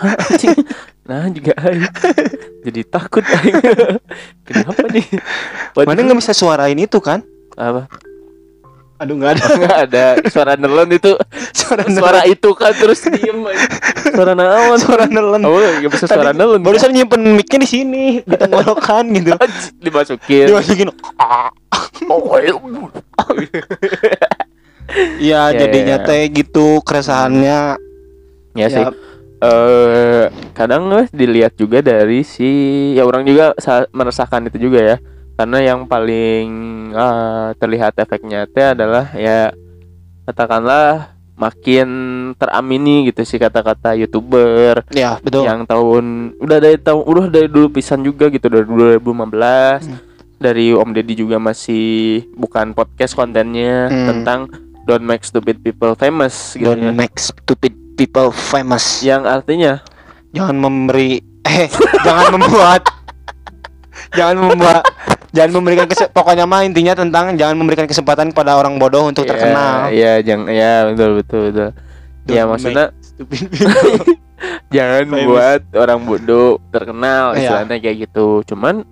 nah 1.10 1.26
juga. 1.30 1.54
Jadi 2.66 2.82
takut. 2.86 3.22
Aing. 3.22 3.62
kenapa 4.48 4.82
nih? 4.90 5.06
Waduh. 5.78 5.86
mana 5.86 6.00
nggak 6.02 6.18
bisa 6.18 6.34
suarain 6.34 6.78
itu 6.78 6.98
kan? 6.98 7.22
Apa 7.54 7.86
aduh 8.96 9.16
nggak 9.16 9.32
ada. 9.36 9.46
Nggak 9.60 9.78
ada. 9.90 10.06
Suara 10.32 10.54
nelon 10.56 10.90
itu. 10.92 11.12
Suara 11.66 11.84
suara 11.90 12.22
itu 12.30 12.50
kan 12.54 12.72
terus 12.76 13.02
diem 13.02 13.42
aja. 13.42 13.66
suara 14.14 14.38
naon 14.38 14.78
suara 14.78 15.10
nelen 15.10 15.42
oh 15.42 15.58
nggak 15.58 15.90
bisa 15.90 16.06
suara 16.06 16.30
Tadi 16.30 16.38
nelon 16.38 16.62
barusan 16.62 16.94
nyimpen 16.94 17.26
mic-nya 17.34 17.58
di 17.58 17.70
sini 17.70 18.04
di 18.22 18.36
tenggorokan 18.38 19.04
gitu. 19.12 19.34
Dimasukin. 19.86 20.46
Dimasukin. 20.52 20.88
Oh, 22.06 22.30
Iya, 25.18 25.50
Ya, 25.50 25.66
jadinya 25.66 25.98
ya. 25.98 26.06
teh 26.06 26.24
gitu 26.30 26.80
keresahannya. 26.86 27.82
ya 28.54 28.68
sih. 28.70 28.84
Ya, 28.86 28.94
eh 29.42 30.26
kadang 30.54 30.88
eh, 30.96 31.06
dilihat 31.12 31.58
juga 31.58 31.82
dari 31.82 32.22
si 32.24 32.48
ya 32.94 33.04
orang 33.04 33.26
juga 33.28 33.52
sa- 33.58 33.90
merasakan 33.92 34.48
itu 34.48 34.70
juga 34.70 34.80
ya 34.80 34.98
karena 35.36 35.60
yang 35.66 35.84
paling 35.84 36.48
eh, 36.92 37.48
terlihat 37.56 37.94
efeknya 37.98 38.48
teh 38.48 38.72
adalah 38.72 39.12
ya 39.14 39.52
katakanlah 40.24 41.12
makin 41.36 41.88
teramini 42.34 43.06
gitu 43.06 43.22
sih 43.22 43.36
kata-kata 43.36 43.92
youtuber 43.94 44.88
ya 44.90 45.20
betul. 45.20 45.44
yang 45.44 45.68
tahun 45.68 46.06
udah 46.40 46.58
dari 46.58 46.80
tahun 46.80 47.04
udah 47.04 47.28
dari 47.28 47.48
dulu 47.48 47.68
pisan 47.70 48.02
juga 48.02 48.28
gitu 48.28 48.48
dari 48.48 48.64
2015 48.64 49.04
Hmm. 49.86 50.00
dari 50.38 50.72
Om 50.72 50.90
Deddy 50.92 51.16
juga 51.18 51.36
masih 51.36 51.86
bukan 52.34 52.72
podcast 52.72 53.12
kontennya 53.14 53.88
Hmm. 53.88 54.08
tentang 54.08 54.40
don't 54.84 55.04
make 55.04 55.22
stupid 55.22 55.60
people 55.60 55.92
famous 55.94 56.56
gitu 56.56 56.72
Don't 56.72 56.80
ya. 56.82 56.92
make 56.94 57.16
stupid 57.18 57.76
people 57.94 58.32
famous. 58.32 59.02
yang 59.02 59.24
artinya 59.24 59.84
Jangan 60.32 60.56
memberi 60.58 61.20
eh 61.44 61.68
jangan 62.06 62.32
membuat 62.34 62.84
jangan 64.12 64.36
membuat 64.42 64.84
jangan 65.36 65.52
memberikan 65.54 65.86
kese- 65.86 66.08
pokoknya 66.10 66.44
mah 66.44 66.64
intinya 66.64 66.96
tentang 66.96 67.36
jangan 67.36 67.54
memberikan 67.54 67.84
kesempatan 67.84 68.32
kepada 68.32 68.56
orang 68.56 68.80
bodoh 68.80 69.04
untuk 69.04 69.28
terkenal. 69.28 69.92
ya 69.92 70.18
jangan 70.20 70.48
ya 70.48 70.88
betul 70.88 71.20
betul 71.20 71.42
betul 71.46 71.70
ya 72.26 72.48
maksudnya 72.48 72.86
jangan 74.74 75.04
famous. 75.06 75.26
buat 75.26 75.62
orang 75.74 76.00
bodoh 76.02 76.58
terkenal 76.70 77.34
Iya. 77.34 77.40
istilahnya 77.42 77.78
kayak 77.78 77.98
gitu 78.06 78.26
cuman 78.46 78.88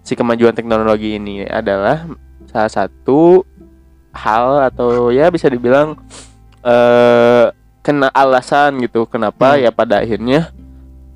si 0.00 0.12
kemajuan 0.12 0.52
teknologi 0.52 1.16
ini 1.16 1.44
adalah 1.44 2.08
salah 2.46 2.68
satu 2.70 3.44
hal 4.10 4.64
atau 4.64 5.08
ya 5.10 5.28
bisa 5.28 5.48
dibilang 5.48 5.96
eh 6.60 7.46
kena 7.80 8.08
alasan 8.10 8.80
gitu 8.80 9.04
kenapa 9.04 9.54
Hmm. 9.54 9.60
ya 9.60 9.70
pada 9.70 10.00
akhirnya 10.00 10.48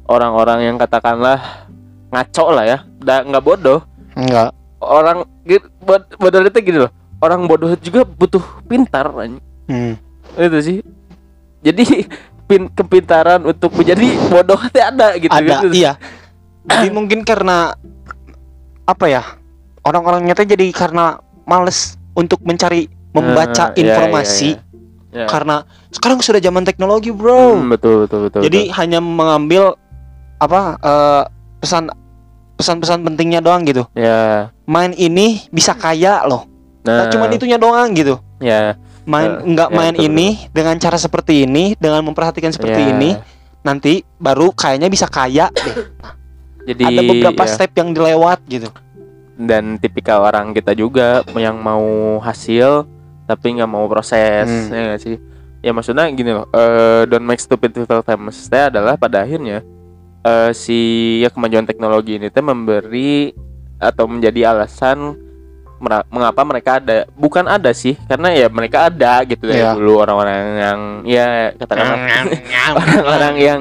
orang-orang 0.05 0.61
yang 0.65 0.77
katakanlah 0.77 1.69
ngaco 2.09 2.47
lah 2.51 2.65
ya 2.67 2.79
nggak 2.99 3.41
bodoh 3.41 3.81
Enggak. 4.13 4.51
Orang 4.83 5.27
gitu 5.47 5.67
bod- 5.83 6.11
bodoh 6.19 6.41
itu 6.43 6.61
gini 6.63 6.79
loh 6.87 6.93
orang 7.19 7.47
bodoh 7.51 7.75
juga 7.79 8.07
butuh 8.07 8.43
pintar. 8.67 9.11
Hmm. 9.69 10.01
itu 10.39 10.59
sih 10.65 10.79
jadi 11.61 11.85
pin 12.49 12.65
kepintaran 12.73 13.45
untuk 13.45 13.77
menjadi 13.77 14.17
bodoh 14.33 14.57
itu 14.65 14.79
ada 14.81 15.13
gitu 15.21 15.33
Ada, 15.33 15.69
gitu. 15.69 15.69
iya. 15.77 15.93
Jadi 16.69 16.89
mungkin 16.93 17.21
karena 17.25 17.77
apa 18.89 19.05
ya? 19.09 19.23
Orang-orangnya 19.85 20.33
teh 20.33 20.49
jadi 20.49 20.69
karena 20.73 21.21
males 21.45 21.97
untuk 22.17 22.41
mencari 22.45 22.89
membaca 23.13 23.73
iya, 23.73 23.85
informasi 23.85 24.57
iya, 24.57 24.61
iya. 25.13 25.25
Ya. 25.25 25.27
karena 25.29 25.65
sekarang 25.93 26.21
sudah 26.21 26.41
zaman 26.41 26.65
teknologi, 26.65 27.09
Bro. 27.09 27.57
Hmm, 27.57 27.73
betul 27.73 28.05
betul 28.05 28.29
betul 28.29 28.41
jadi 28.45 28.69
hanya 28.77 29.01
mengambil 29.01 29.77
apa 30.41 30.77
eh, 30.81 31.23
pesan 31.61 31.89
pesan-pesan 32.59 33.01
pentingnya 33.01 33.39
doang 33.39 33.63
gitu. 33.63 33.87
ya 33.93 34.51
Main 34.65 34.93
ini 34.93 35.47
bisa 35.49 35.73
kaya 35.73 36.21
loh. 36.23 36.45
nah 36.83 37.05
Nah, 37.05 37.07
cuman 37.09 37.31
itunya 37.33 37.57
doang 37.57 37.95
gitu. 37.95 38.19
ya 38.39 38.75
Main 39.05 39.41
Eh, 39.41 39.49
nggak 39.49 39.69
ya, 39.71 39.75
main 39.75 39.95
betul, 39.95 40.07
ini 40.07 40.29
dengan 40.51 40.77
cara 40.77 40.99
seperti 40.99 41.43
ini, 41.43 41.73
dengan 41.75 42.03
memperhatikan 42.03 42.51
seperti 42.51 42.77
ya. 42.79 42.89
ini, 42.91 43.11
nanti 43.61 43.93
baru 44.15 44.51
kayaknya 44.51 44.87
bisa 44.87 45.07
kaya 45.07 45.49
deh. 45.49 45.77
jadi 46.67 46.83
Ada 46.85 47.01
beberapa 47.03 47.43
ya, 47.43 47.51
step 47.51 47.71
yang 47.73 47.91
dilewat 47.91 48.45
gitu. 48.45 48.69
dan 49.35 49.79
tipikal 49.79 50.21
orang 50.21 50.51
kita 50.51 50.75
juga 50.75 51.23
yang 51.33 51.57
mau 51.57 51.81
hasil 52.19 52.85
tapi 53.25 53.55
nggak 53.55 53.71
mau 53.71 53.87
proses 53.87 54.45
Hmm. 54.45 54.75
ya 54.75 54.99
sih 54.99 55.15
ya 55.59 55.71
maksudnya 55.71 56.11
gini 56.11 56.33
loh 56.33 56.51
eh, 56.51 57.07
don't 57.07 57.23
make 57.23 57.39
stupid 57.39 57.71
people 57.71 58.03
famous 58.03 58.45
teh 58.45 58.67
adalah 58.67 58.95
pada 58.95 59.23
akhirnya 59.23 59.63
eh, 60.23 60.51
si 60.55 60.79
ya 61.21 61.31
kemajuan 61.31 61.67
teknologi 61.67 62.17
ini 62.19 62.29
teh 62.29 62.43
memberi 62.43 63.31
atau 63.79 64.11
menjadi 64.11 64.51
alasan 64.55 65.15
mengapa 66.11 66.43
mereka 66.43 66.83
ada. 66.83 67.07
Bukan 67.15 67.47
ada 67.47 67.71
sih 67.71 67.95
karena 68.11 68.35
ya 68.35 68.51
mereka 68.51 68.91
ada 68.91 69.23
gitu 69.23 69.47
dari 69.47 69.63
Iya. 69.63 69.79
dulu 69.79 70.03
orang-orang 70.03 70.39
yang 70.59 70.79
ya 71.07 71.27
katakanlah. 71.55 71.99
Orang-orang 72.75 73.35
yang 73.39 73.61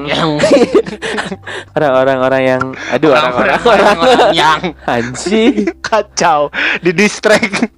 orang-orang 1.78 2.18
orang 2.18 2.42
yang 2.42 2.62
aduh 2.90 3.14
orang-orang 3.14 3.58
orang 3.62 3.96
yang 4.34 4.60
anjing. 4.98 5.70
Kacau. 5.78 6.50
Di 6.82 6.90
distract. 6.90 7.70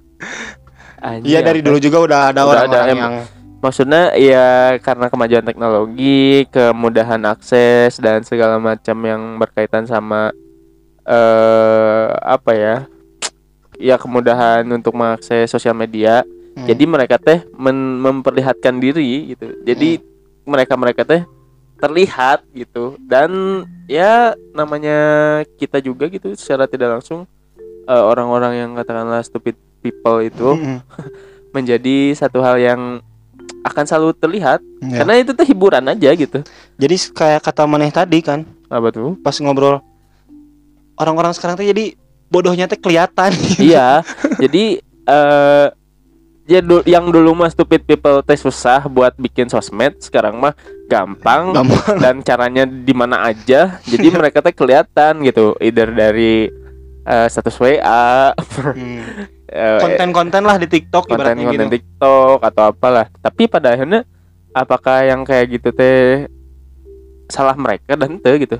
anjing 1.01 1.29
Iya 1.29 1.45
dari 1.45 1.61
dulu 1.61 1.77
juga 1.77 1.97
udah 2.01 2.19
ada 2.33 2.41
orang-orang 2.41 2.89
yang 2.97 3.13
maksudnya 3.61 4.11
ya 4.17 4.75
karena 4.81 5.07
kemajuan 5.07 5.45
teknologi 5.45 6.49
kemudahan 6.49 7.21
akses 7.29 8.01
dan 8.01 8.25
segala 8.25 8.57
macam 8.57 8.97
yang 9.05 9.37
berkaitan 9.37 9.85
sama 9.85 10.33
eh 11.05 12.07
apa 12.21 12.51
ya 12.53 12.75
ya 13.77 13.95
kemudahan 13.97 14.65
untuk 14.69 14.93
mengakses 14.93 15.49
sosial 15.49 15.73
media 15.73 16.25
Hmm. 16.51 16.67
jadi 16.67 16.83
mereka 16.83 17.15
teh 17.15 17.47
men- 17.55 18.03
memperlihatkan 18.03 18.75
diri 18.83 19.31
gitu 19.31 19.63
jadi 19.63 20.03
mereka 20.43 20.75
mereka 20.75 21.07
teh 21.07 21.23
terlihat 21.79 22.43
gitu 22.51 22.99
dan 22.99 23.63
ya 23.87 24.35
namanya 24.51 24.99
kita 25.55 25.79
juga 25.79 26.11
gitu 26.11 26.35
secara 26.35 26.67
tidak 26.67 26.99
langsung 26.99 27.23
eh, 27.87 28.03
orang-orang 28.03 28.67
yang 28.67 28.71
katakanlah 28.75 29.23
stupid 29.23 29.55
people 29.79 30.19
itu 30.19 30.43
Mm-mm. 30.43 30.83
menjadi 31.55 32.19
satu 32.19 32.43
hal 32.43 32.59
yang 32.59 32.99
akan 33.63 33.83
selalu 33.83 34.11
terlihat 34.15 34.59
Ya. 34.81 34.97
karena 34.97 35.13
itu 35.15 35.31
tuh 35.31 35.43
hiburan 35.43 35.85
aja 35.85 36.09
gitu 36.11 36.41
Jadi 36.75 36.95
kayak 37.11 37.41
kata 37.41 37.63
Maneh 37.63 37.89
tadi 37.89 38.17
kan 38.19 38.41
apa 38.65 38.89
tuh 38.89 39.13
pas 39.15 39.35
ngobrol 39.35 39.77
orang-orang 40.95 41.31
sekarang 41.31 41.53
tuh 41.53 41.65
jadi 41.65 41.93
bodohnya 42.27 42.65
teh 42.65 42.75
kelihatan. 42.75 43.29
iya 43.61 44.01
jadi 44.35 44.79
eh 45.03 45.67
ya 46.43 46.59
du- 46.59 46.83
yang 46.83 47.05
dulu 47.05 47.35
mah 47.35 47.47
stupid 47.47 47.83
people 47.83 48.19
teh 48.19 48.35
susah 48.35 48.83
buat 48.85 49.13
bikin 49.15 49.47
sosmed 49.47 49.99
sekarang 49.99 50.35
mah 50.35 50.57
gampang 50.85 51.53
Gampang. 51.53 51.95
dan 51.99 52.15
caranya 52.21 52.63
di 52.65 52.91
mana 52.91 53.23
aja 53.23 53.77
jadi 53.83 54.07
mereka 54.17 54.39
teh 54.39 54.51
kelihatan 54.51 55.21
gitu 55.21 55.53
either 55.59 55.87
dari 55.87 56.49
eh, 57.03 57.27
status 57.27 57.55
WA 57.55 58.33
Hmm. 58.67 59.29
Eh, 59.51 59.79
Konten-konten 59.83 60.41
lah 60.41 60.55
di 60.55 60.65
TikTok 60.65 61.11
konten-konten 61.11 61.67
gitu. 61.67 61.75
TikTok 61.77 62.39
atau 62.39 62.63
apalah. 62.71 63.11
Tapi 63.19 63.51
pada 63.51 63.75
akhirnya 63.75 64.07
apakah 64.51 65.03
yang 65.03 65.21
kayak 65.27 65.59
gitu 65.59 65.69
teh 65.71 66.25
salah 67.27 67.55
mereka 67.55 67.95
dan 67.95 68.15
teh 68.17 68.35
gitu. 68.39 68.57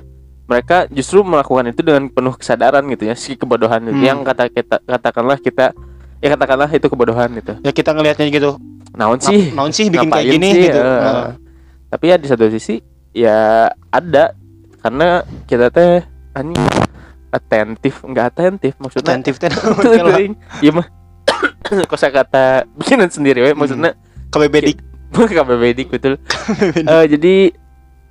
Mereka 0.48 0.92
justru 0.92 1.24
melakukan 1.24 1.72
itu 1.72 1.80
dengan 1.80 2.12
penuh 2.12 2.34
kesadaran 2.36 2.84
gitu 2.92 3.08
ya 3.08 3.14
si 3.16 3.36
kebodohan 3.36 3.88
Hmm. 3.88 4.04
yang 4.04 4.18
kata 4.20 4.52
kita 4.52 4.84
katakanlah 4.84 5.38
kita 5.40 5.72
ya 6.20 6.28
katakanlah 6.36 6.68
itu 6.68 6.86
kebodohan 6.88 7.32
gitu. 7.40 7.56
Ya 7.64 7.72
kita 7.72 7.96
ngelihatnya 7.96 8.28
gitu. 8.28 8.60
Naon 8.92 9.16
sih? 9.16 9.48
naon 9.56 9.72
sih 9.72 9.88
bikin 9.88 10.12
kayak 10.12 10.28
gini 10.28 10.48
sih? 10.52 10.62
gitu. 10.68 10.80
Heeh. 10.80 11.24
Tapi 11.88 12.04
ya 12.08 12.16
di 12.20 12.28
satu 12.28 12.44
sisi 12.52 12.80
ya 13.16 13.68
ada 13.88 14.32
karena 14.80 15.24
kita 15.48 15.72
teh 15.72 16.04
anjing 16.32 16.60
atentif 17.32 18.04
enggak 18.04 18.36
atentif 18.36 18.76
maksudnya 18.76 19.16
Atentif 19.16 19.40
teh. 19.40 19.48
Iya 20.64 20.70
mah 20.76 20.86
kosa 21.90 22.12
kata 22.12 22.68
bikinan 22.76 23.08
sendiri 23.08 23.40
we 23.40 23.52
maksudnya 23.56 23.96
KBB 24.32 24.54
dik. 24.72 24.78
KBB 25.12 25.62
dik 25.82 25.88
betul. 25.92 26.14
Eh, 26.92 27.04
jadi 27.08 27.34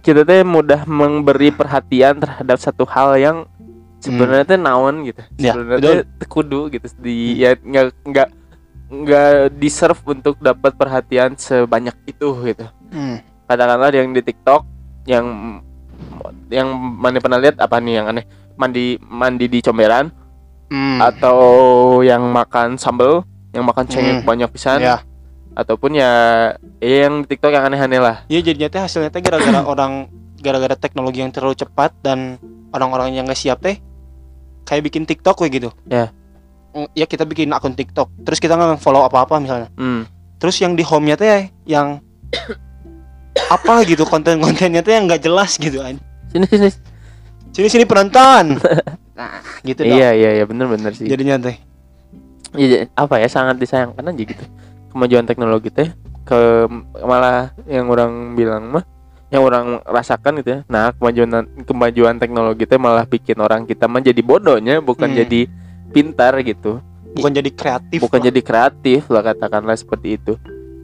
kita 0.02 0.26
teh 0.26 0.42
mudah 0.42 0.86
memberi 0.90 1.54
perhatian 1.54 2.18
terhadap 2.18 2.58
satu 2.58 2.90
hal 2.90 3.18
yang 3.18 3.38
sebenarnya 4.02 4.46
teh 4.46 4.60
naon 4.60 5.06
gitu. 5.06 5.22
Ya, 5.38 5.54
Sebenarnya 5.54 6.06
teh 6.06 6.28
kudu 6.28 6.74
gitu 6.74 6.90
di 6.98 7.38
ya 7.38 7.54
nggak 7.58 7.86
nggak 8.06 8.30
nggak 8.92 9.32
deserve 9.62 10.02
untuk 10.04 10.36
dapat 10.42 10.74
perhatian 10.74 11.38
sebanyak 11.38 11.94
itu 12.10 12.30
gitu. 12.50 12.66
Hmm. 12.90 13.22
Katakanlah 13.46 13.94
yang 13.94 14.10
di 14.12 14.22
TikTok 14.26 14.66
yang 15.06 15.26
yang 16.52 16.70
mana 16.76 17.18
pernah 17.18 17.40
lihat 17.40 17.58
apa 17.58 17.80
nih 17.80 17.94
yang 18.02 18.08
aneh 18.12 18.26
mandi 18.62 18.86
mandi 19.02 19.46
di 19.48 19.60
comberan 19.60 20.14
Hmm. 20.70 21.02
atau 21.02 21.40
yang 22.00 22.24
makan 22.32 22.78
sambel 22.78 23.26
yang 23.52 23.66
makan 23.66 23.84
cengek 23.84 24.22
Hmm. 24.22 24.24
banyak 24.24 24.48
pisan 24.50 24.80
Ya. 24.80 25.04
ataupun 25.52 25.92
ya 25.92 26.12
ya 26.80 27.10
yang 27.10 27.22
di 27.22 27.28
TikTok 27.28 27.52
yang 27.52 27.68
aneh-aneh 27.68 28.00
lah 28.00 28.24
Iya 28.26 28.40
jadinya 28.42 28.70
teh 28.70 28.80
hasilnya 28.80 29.10
teh 29.10 29.20
gara-gara 29.20 29.60
orang 29.68 30.08
gara-gara 30.40 30.74
teknologi 30.74 31.20
yang 31.20 31.30
terlalu 31.30 31.54
cepat 31.56 31.92
dan 32.00 32.40
orang-orang 32.72 33.12
yang 33.12 33.28
nggak 33.28 33.36
siap 33.36 33.60
teh 33.60 33.84
kayak 34.64 34.88
bikin 34.88 35.04
TikTok 35.04 35.36
we 35.38 35.52
gitu. 35.52 35.76
Ya. 35.86 36.16
Mm, 36.72 36.88
Ya 36.94 37.04
kita 37.04 37.28
bikin 37.28 37.52
akun 37.52 37.76
TikTok, 37.76 38.08
terus 38.24 38.40
kita 38.40 38.56
nggak 38.56 38.80
follow 38.80 39.04
apa-apa 39.04 39.38
misalnya. 39.38 39.68
hmm. 39.76 40.08
Terus 40.40 40.56
yang 40.58 40.74
di 40.74 40.82
home-nya 40.82 41.14
teh 41.14 41.52
yang 41.66 42.00
apa 43.52 43.84
gitu 43.84 44.04
konten-kontennya 44.04 44.82
teh 44.82 44.94
yang 44.94 45.06
nggak 45.06 45.22
jelas 45.22 45.56
gitu 45.56 45.84
an. 45.84 46.00
sini 46.32 46.48
sini 46.48 46.70
Sini 47.52 47.68
sini 47.68 47.86
penonton. 47.86 48.58
Nah, 49.12 49.38
gitu 49.62 49.86
dong. 49.86 49.94
iya 49.94 50.18
iya 50.18 50.30
iya 50.34 50.46
bener-bener 50.50 50.98
sih 50.98 51.06
Jadinya 51.06 51.38
teh. 51.38 51.54
Iya, 52.52 52.90
apa 52.92 53.22
ya 53.22 53.30
sangat 53.30 53.62
disayangkan 53.62 54.02
aja 54.02 54.18
gitu 54.18 54.44
kemajuan 54.90 55.24
teknologi 55.24 55.70
teh 55.70 55.94
ke 56.24 56.66
malah 56.98 57.54
yang 57.64 57.86
orang 57.86 58.34
bilang 58.34 58.68
mah 58.68 58.84
yang 59.30 59.46
orang 59.46 59.78
rasakan 59.86 60.42
gitu 60.42 60.50
ya 60.52 60.60
nah 60.66 60.90
kemajuan 60.92 61.30
kemajuan 61.64 62.18
teknologi 62.18 62.66
itu 62.66 62.76
malah 62.76 63.06
bikin 63.06 63.38
orang 63.38 63.64
kita 63.64 63.86
mah 63.86 64.02
jadi 64.02 64.20
bodohnya 64.20 64.82
bukan 64.82 65.14
Hmm. 65.14 65.22
jadi 65.22 65.42
pintar 65.92 66.34
gitu 66.42 66.82
bukan 67.14 67.32
jadi 67.32 67.52
kreatif 67.52 68.00
bukan 68.02 68.20
lah. 68.20 68.26
jadi 68.26 68.42
kreatif 68.42 69.02
lah 69.08 69.22
katakanlah 69.22 69.78
seperti 69.78 70.18
itu 70.18 70.34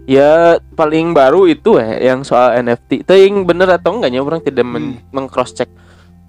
ya 0.06 0.56
paling 0.72 1.12
baru 1.12 1.50
itu 1.50 1.76
eh 1.76 2.06
yang 2.06 2.22
soal 2.22 2.54
NFT 2.56 3.02
itu 3.02 3.12
yang 3.12 3.44
bener 3.44 3.68
atau 3.68 3.92
enggaknya 3.92 4.22
orang 4.22 4.40
tidak 4.40 4.64
men 4.64 5.02
meng-cross 5.10 5.52
check 5.52 5.68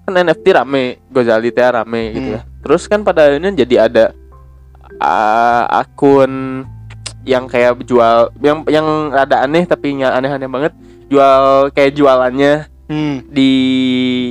kan 0.09 0.17
NFT 0.17 0.45
rame 0.51 0.97
Gozali 1.07 1.53
teh 1.53 1.61
rame 1.63 2.01
gitu 2.11 2.27
Hmm. 2.27 2.35
ya 2.35 2.41
terus 2.59 2.83
kan 2.85 3.05
pada 3.05 3.29
akhirnya 3.29 3.53
jadi 3.55 3.75
ada 3.85 4.05
ah, 4.97 5.69
akun 5.79 6.65
yang 7.23 7.45
kayak 7.45 7.85
jual 7.85 8.33
yang 8.41 8.65
yang 8.65 8.87
rada 9.09 9.45
aneh 9.45 9.63
tapi 9.63 9.93
aneh-aneh 9.95 10.49
banget 10.49 10.73
jual 11.07 11.69
kayak 11.71 11.93
jualannya 11.93 12.65
Hmm. 12.89 13.21
di 13.29 13.53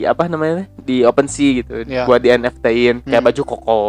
apa 0.02 0.26
namanya 0.26 0.66
di 0.82 1.06
OpenSea 1.06 1.62
gitu 1.62 1.86
Ya. 1.86 2.02
buat 2.04 2.18
di 2.18 2.28
NFT-in 2.28 3.06
kayak 3.06 3.22
Hmm. 3.22 3.28
baju 3.30 3.42
koko 3.46 3.80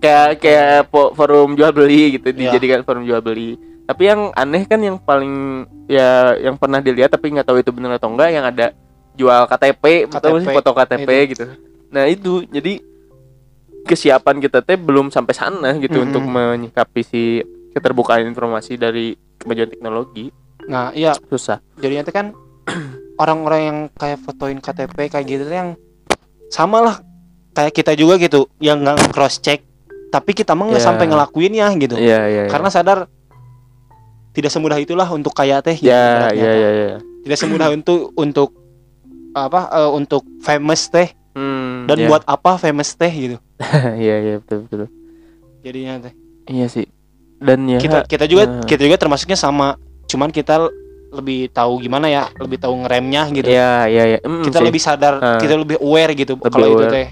kayak 0.00 0.40
kayak 0.40 0.88
forum 0.88 1.52
jual 1.52 1.68
beli 1.70 2.16
gitu 2.16 2.32
Ya. 2.32 2.48
dijadikan 2.48 2.80
forum 2.80 3.04
jual 3.04 3.20
beli 3.20 3.60
tapi 3.84 4.08
yang 4.08 4.32
aneh 4.32 4.64
kan 4.64 4.80
yang 4.80 4.96
paling 4.96 5.66
ya 5.84 6.32
yang 6.40 6.56
pernah 6.56 6.80
dilihat 6.80 7.12
tapi 7.12 7.28
nggak 7.28 7.44
tahu 7.44 7.60
itu 7.60 7.68
benar 7.70 8.00
atau 8.00 8.08
enggak 8.08 8.32
yang 8.32 8.48
ada 8.48 8.72
jual 9.20 9.42
KTP, 9.44 10.08
atau 10.08 10.40
KTP, 10.40 10.48
foto 10.56 10.70
KTP 10.72 11.10
gitu 11.36 11.44
nah 11.90 12.06
itu 12.06 12.46
jadi 12.48 12.80
kesiapan 13.84 14.38
kita 14.38 14.62
teh 14.62 14.78
belum 14.78 15.10
sampai 15.10 15.34
sana 15.34 15.74
gitu 15.76 16.00
Mm-mm. 16.00 16.06
untuk 16.08 16.22
menyikapi 16.22 17.00
si 17.02 17.22
keterbukaan 17.74 18.24
informasi 18.24 18.76
dari 18.76 19.12
kemajuan 19.36 19.68
teknologi 19.68 20.30
nah 20.64 20.94
iya 20.94 21.12
susah 21.28 21.58
jadinya 21.76 22.06
tuh 22.06 22.14
kan 22.14 22.26
orang-orang 23.22 23.60
yang 23.60 23.78
kayak 23.92 24.22
fotoin 24.22 24.62
KTP 24.62 25.10
kayak 25.10 25.26
gitu 25.26 25.44
yang 25.48 25.74
sama 26.48 26.78
lah 26.80 26.96
kayak 27.50 27.74
kita 27.74 27.92
juga 27.94 28.14
gitu 28.16 28.46
yang 28.62 28.80
nggak 28.80 29.10
cross 29.10 29.42
check 29.42 29.64
tapi 30.10 30.34
kita 30.34 30.54
mah 30.54 30.70
nggak 30.70 30.82
Ya. 30.82 30.86
sampai 30.86 31.06
ngelakuinnya 31.10 31.66
gitu 31.78 31.94
iya 31.98 32.26
iya 32.26 32.42
iya. 32.46 32.50
karena 32.50 32.70
sadar 32.70 33.10
tidak 34.30 34.54
semudah 34.54 34.78
itulah 34.78 35.06
untuk 35.10 35.34
kaya 35.34 35.58
teh 35.58 35.74
gitu, 35.74 35.90
ya 35.90 36.30
ibaratnya. 36.30 36.38
iya 36.38 36.52
iya 36.54 36.70
iya 36.70 36.98
tidak 37.26 37.38
semudah 37.38 37.68
untuk 37.74 38.14
untuk 38.14 38.48
apa 39.34 39.70
eh, 39.70 39.90
untuk 39.90 40.22
famous 40.42 40.90
teh. 40.90 41.10
Hmm, 41.30 41.86
dan 41.86 41.94
iya. 41.94 42.08
buat 42.10 42.26
apa 42.26 42.58
famous 42.58 42.98
teh 42.98 43.10
gitu. 43.10 43.36
Iya 44.02 44.14
iya 44.18 44.34
betul 44.42 44.66
betul. 44.66 44.88
Jadinya 45.62 45.92
teh. 46.08 46.14
Iya 46.50 46.66
sih. 46.66 46.86
Dan 47.40 47.70
ya 47.70 47.78
kita 47.78 48.04
kita 48.04 48.24
juga 48.26 48.44
eh. 48.44 48.66
kita 48.66 48.82
juga 48.84 48.98
termasuknya 48.98 49.38
sama. 49.38 49.78
Cuman 50.10 50.34
kita 50.34 50.68
lebih 51.10 51.50
tahu 51.50 51.82
gimana 51.82 52.06
ya 52.06 52.30
lebih 52.38 52.58
tahu 52.58 52.86
ngeremnya 52.86 53.30
gitu. 53.30 53.46
Iya 53.50 53.86
iya 53.86 54.04
iya. 54.16 54.18
Mm, 54.22 54.42
kita 54.46 54.58
sih. 54.58 54.66
lebih 54.66 54.80
sadar 54.82 55.14
Ah. 55.18 55.38
kita 55.38 55.54
lebih 55.58 55.78
aware 55.78 56.12
gitu 56.14 56.34
kalau 56.38 56.66
itu 56.78 56.84
teh. 56.90 57.08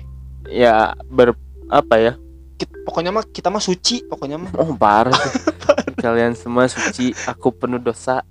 Ya 0.51 0.95
ber 1.07 1.35
apa 1.71 1.95
ya? 1.99 2.13
Kit- 2.59 2.75
pokoknya 2.83 3.15
mah 3.15 3.23
kita 3.27 3.51
mah 3.55 3.63
suci 3.63 4.03
pokoknya 4.07 4.39
mah. 4.39 4.51
Oh 4.59 4.75
parah 4.75 5.15
sih. 5.15 5.35
kalian 6.05 6.35
semua 6.39 6.71
suci 6.71 7.11
aku 7.27 7.51
penuh 7.51 7.83
dosa. 7.83 8.23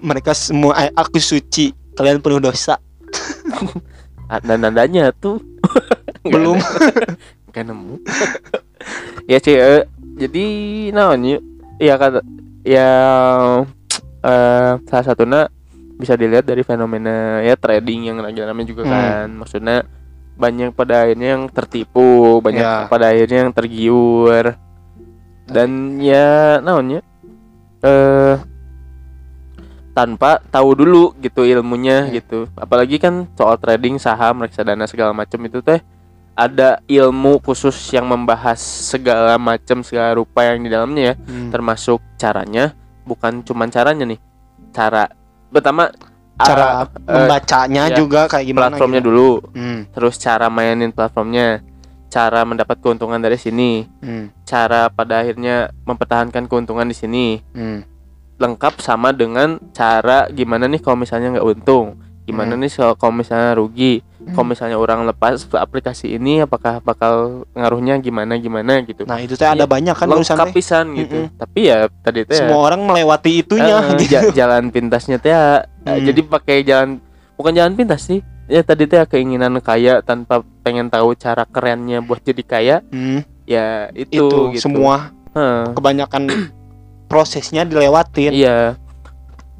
Mereka 0.00 0.32
semua 0.32 0.76
aku 0.96 1.20
suci 1.20 1.72
kalian 1.94 2.20
penuh 2.20 2.42
dosa 2.42 2.80
ada 4.34 4.54
nadanya 4.56 5.10
tuh. 5.12 5.40
Belum. 6.32 6.56
Kan 7.54 7.70
nemu. 7.70 8.00
Ya 9.24 9.38
sih 9.38 9.54
eh, 9.54 9.86
jadi 10.16 10.46
naon 10.90 11.38
ya 11.78 11.94
kata 11.94 12.20
ya 12.62 12.90
eh 14.24 14.72
salah 14.88 15.04
satunya 15.04 15.40
bisa 15.94 16.18
dilihat 16.18 16.42
dari 16.42 16.66
fenomena 16.66 17.38
ya 17.40 17.54
trading 17.54 18.10
yang 18.10 18.18
lagi 18.18 18.42
namanya 18.42 18.68
juga 18.68 18.82
Hmm. 18.84 18.92
kan. 18.92 19.28
Maksudnya 19.44 19.76
banyak 20.34 20.74
pada 20.74 21.06
akhirnya 21.06 21.38
yang 21.38 21.44
tertipu 21.46 22.42
banyak 22.42 22.58
Ya. 22.64 22.90
pada 22.90 23.14
akhirnya 23.14 23.46
yang 23.46 23.52
tergiur. 23.54 24.44
Dan 25.44 26.00
ya 26.00 26.58
naonnya 26.58 27.04
eh 27.84 28.34
tanpa 29.94 30.42
tahu 30.44 30.74
dulu 30.74 31.14
gitu 31.18 31.42
ilmunya 31.42 32.10
Ya. 32.10 32.18
gitu 32.18 32.50
apalagi 32.54 32.98
kan 32.98 33.30
soal 33.32 33.54
trading 33.56 33.96
saham 33.96 34.42
reksadana 34.42 34.84
segala 34.84 35.14
macam 35.14 35.38
itu 35.40 35.62
teh 35.62 35.78
ada 36.34 36.82
ilmu 36.84 37.38
khusus 37.38 37.72
yang 37.88 38.04
membahas 38.04 38.58
segala 38.58 39.38
macam 39.38 39.80
segala 39.80 40.12
rupa 40.12 40.42
yang 40.42 40.60
di 40.60 40.68
dalamnya 40.68 41.02
ya 41.02 41.14
Hmm. 41.16 41.48
termasuk 41.48 42.02
caranya 42.16 42.74
bukan 43.02 43.40
cuman 43.40 43.70
caranya 43.70 44.02
nih 44.04 44.18
cara 44.70 45.06
pertama 45.46 45.94
cara 46.34 46.82
eh, 46.82 47.06
membacanya 47.06 47.86
ya, 47.86 47.94
juga 47.94 48.26
kayak 48.26 48.44
gimana 48.44 48.74
platformnya 48.74 48.98
gitu. 48.98 49.08
dulu 49.08 49.30
Hmm, 49.54 49.80
terus 49.88 50.18
cara 50.18 50.50
mainin 50.50 50.90
platformnya 50.90 51.62
cara 52.10 52.42
mendapat 52.42 52.82
keuntungan 52.82 53.18
dari 53.18 53.38
sini 53.38 53.86
hmm, 54.02 54.42
cara 54.42 54.90
pada 54.90 55.22
akhirnya 55.22 55.70
mempertahankan 55.84 56.50
keuntungan 56.50 56.86
di 56.86 56.94
sini 56.94 57.26
hmm. 57.54 57.93
Lengkap 58.34 58.74
sama 58.78 59.10
dengan 59.10 59.56
cara 59.70 60.26
gimana 60.28 60.66
nih 60.66 60.78
kalau 60.78 60.96
misalnya 60.96 61.32
nggak 61.32 61.46
untung 61.46 61.94
gimana 62.24 62.56
Hmm. 62.56 62.62
nih 62.62 62.70
kalau 62.94 63.12
misalnya 63.12 63.52
rugi 63.54 64.00
Hmm. 64.16 64.32
kalau 64.32 64.46
misalnya 64.48 64.76
orang 64.76 65.04
lepas 65.04 65.44
aplikasi 65.46 66.16
ini 66.16 66.40
apakah 66.40 66.80
bakal 66.80 67.44
ngaruhnya 67.52 68.00
gimana 68.00 68.34
gimana 68.36 68.80
gitu 68.80 69.04
nah 69.04 69.20
itu 69.20 69.36
teh 69.36 69.44
ada 69.44 69.62
Ya, 69.62 69.68
banyak 69.68 69.92
kan 69.92 70.08
lengkap 70.08 70.48
pisan 70.50 70.96
gitu 70.96 71.28
Mm-mm. 71.28 71.36
tapi 71.36 71.68
ya 71.68 71.92
tadi 72.00 72.24
teh 72.24 72.32
semua 72.34 72.64
orang 72.64 72.80
melewati 72.80 73.38
itunya 73.38 73.84
Eh, 73.84 74.00
gitu 74.00 74.16
ja- 74.16 74.32
jalan 74.34 74.68
pintasnya 74.68 75.20
teh 75.20 75.28
ya, 75.28 75.60
Hmm. 75.84 76.00
jadi 76.00 76.20
pakai 76.24 76.64
jalan 76.64 76.96
bukan 77.36 77.52
jalan 77.52 77.76
pintas 77.76 78.08
sih 78.08 78.24
ya 78.46 78.64
tadi 78.64 78.88
teh 78.88 79.04
keinginan 79.04 79.60
kaya 79.60 80.00
tanpa 80.00 80.40
pengen 80.64 80.88
tahu 80.88 81.12
cara 81.12 81.44
kerennya 81.44 82.00
buat 82.00 82.18
jadi 82.18 82.42
kaya 82.42 82.76
Hmm, 82.88 83.20
ya 83.44 83.92
itu, 83.92 84.08
itu 84.16 84.38
gitu. 84.56 84.64
semua 84.64 85.12
Heh, 85.36 85.76
kebanyakan 85.76 86.32
prosesnya 87.14 87.62
dilewatin. 87.62 88.34
Iya. 88.34 88.74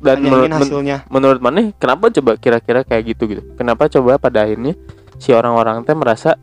Dan 0.03 0.27
menurut, 0.27 0.51
men- 0.51 0.59
hasilnya. 0.59 0.97
menurut 1.07 1.39
mana 1.39 1.71
kenapa 1.79 2.11
coba 2.11 2.35
kira-kira 2.35 2.83
kayak 2.83 3.15
gitu 3.15 3.31
gitu? 3.31 3.43
Kenapa 3.55 3.87
coba 3.87 4.19
pada 4.19 4.43
akhirnya 4.43 4.75
si 5.23 5.31
orang-orang 5.31 5.87
teh 5.87 5.95
merasa 5.95 6.35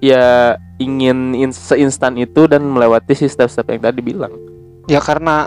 ya 0.00 0.56
ingin 0.80 1.36
in- 1.36 1.54
seinstan 1.54 2.16
itu 2.16 2.48
dan 2.48 2.64
melewati 2.64 3.12
si 3.14 3.28
step-step 3.28 3.68
yang 3.70 3.84
tadi 3.84 4.00
bilang? 4.00 4.32
Ya 4.90 4.98
karena 4.98 5.46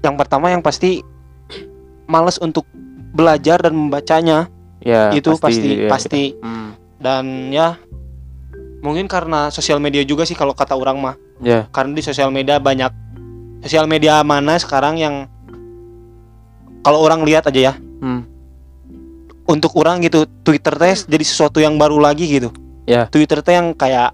yang 0.00 0.14
pertama 0.16 0.48
yang 0.48 0.64
pasti 0.64 1.04
males 2.08 2.40
untuk 2.40 2.64
belajar 3.12 3.60
dan 3.60 3.74
membacanya. 3.76 4.48
Ya 4.80 5.12
itu 5.12 5.36
pasti 5.36 5.84
ya, 5.84 5.90
pasti. 5.92 6.38
Hmm, 6.40 6.78
dan 6.96 7.52
ya 7.52 7.76
mungkin 8.80 9.04
karena 9.04 9.52
sosial 9.52 9.80
media 9.84 10.00
juga 10.00 10.24
sih 10.24 10.36
kalau 10.36 10.56
kata 10.56 10.72
orang 10.72 10.96
mah. 10.96 11.16
Ya. 11.44 11.68
Karena 11.68 11.92
di 11.92 12.00
sosial 12.00 12.32
media 12.32 12.56
banyak 12.56 13.03
sosial 13.64 13.84
media 13.86 14.20
mana 14.20 14.54
sekarang 14.54 14.94
yang 14.94 15.14
kalau 16.80 17.00
orang 17.00 17.24
lihat 17.24 17.48
aja 17.48 17.72
ya 17.72 17.74
hmm, 17.74 18.20
untuk 19.44 19.72
orang 19.74 20.00
gitu 20.00 20.28
Twitter 20.42 20.72
teh 20.74 20.94
jadi 21.08 21.24
sesuatu 21.24 21.58
yang 21.58 21.74
baru 21.74 21.96
lagi 21.98 22.28
gitu 22.28 22.52
Ya. 22.84 23.08
Twitter 23.08 23.40
teh 23.40 23.56
yang 23.56 23.72
kayak 23.72 24.12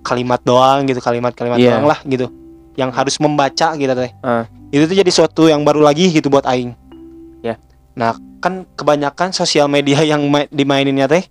kalimat 0.00 0.40
doang 0.40 0.88
gitu 0.88 0.96
kalimat-kalimat 0.98 1.60
Iya. 1.60 1.76
doang 1.76 1.86
lah 1.86 2.00
gitu 2.02 2.32
yang 2.72 2.88
harus 2.88 3.20
membaca 3.20 3.76
gitu 3.76 3.92
teh 3.92 4.10
Ah. 4.18 4.48
itu 4.70 4.84
tuh 4.84 4.96
jadi 4.96 5.10
sesuatu 5.10 5.44
yang 5.44 5.60
baru 5.60 5.84
lagi 5.84 6.08
gitu 6.08 6.32
buat 6.32 6.48
aing 6.48 6.72
Ya. 7.44 7.60
nah 7.92 8.16
kan 8.40 8.64
kebanyakan 8.72 9.30
sosial 9.30 9.68
media 9.68 10.00
yang 10.02 10.24
ma- 10.24 10.48
dimaininnya 10.48 11.04
teh 11.04 11.28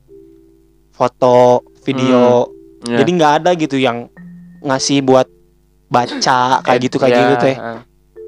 foto 0.93 1.65
video 1.81 2.45
ya. 2.85 3.01
jadi 3.01 3.09
nggak 3.11 3.33
ada 3.41 3.51
gitu 3.53 3.77
yang 3.77 4.05
ngasih 4.59 5.01
buat 5.01 5.25
baca 5.88 6.17
kayak 6.62 6.78
Eh, 6.78 6.84
gitu 6.84 6.95
kayak 6.97 7.12
ya, 7.12 7.19
gitu 7.23 7.36
teh. 7.41 7.56
ah. 7.56 7.82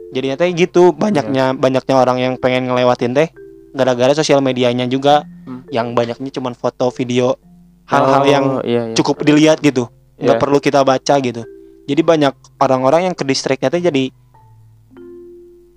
jadinya 0.10 0.36
teh 0.36 0.50
gitu 0.52 0.84
banyaknya 0.92 1.54
banyaknya 1.54 1.96
orang 1.96 2.18
yang 2.18 2.34
pengen 2.36 2.66
ngelewatin 2.66 3.14
teh. 3.14 3.30
Gara-gara 3.70 4.12
sosial 4.12 4.40
medianya 4.40 4.86
juga 4.86 5.22
Hmm. 5.46 5.62
yang 5.70 5.94
banyaknya 5.94 6.30
cuman 6.32 6.54
foto 6.54 6.90
video 6.90 7.38
hal-hal 7.86 8.22
Oh, 8.22 8.26
yang 8.26 8.46
iya, 8.64 8.82
iya. 8.86 8.96
cukup 8.96 9.22
dilihat 9.22 9.62
gitu. 9.62 9.86
Nggak 10.16 10.36
Iya. 10.36 10.42
perlu 10.42 10.58
kita 10.58 10.82
baca 10.82 11.16
gitu. 11.20 11.46
Jadi 11.86 12.02
banyak 12.02 12.34
orang-orang 12.58 13.02
yang 13.04 13.16
ke 13.16 13.22
distriknya 13.22 13.70
teh 13.70 13.80
jadi 13.80 14.10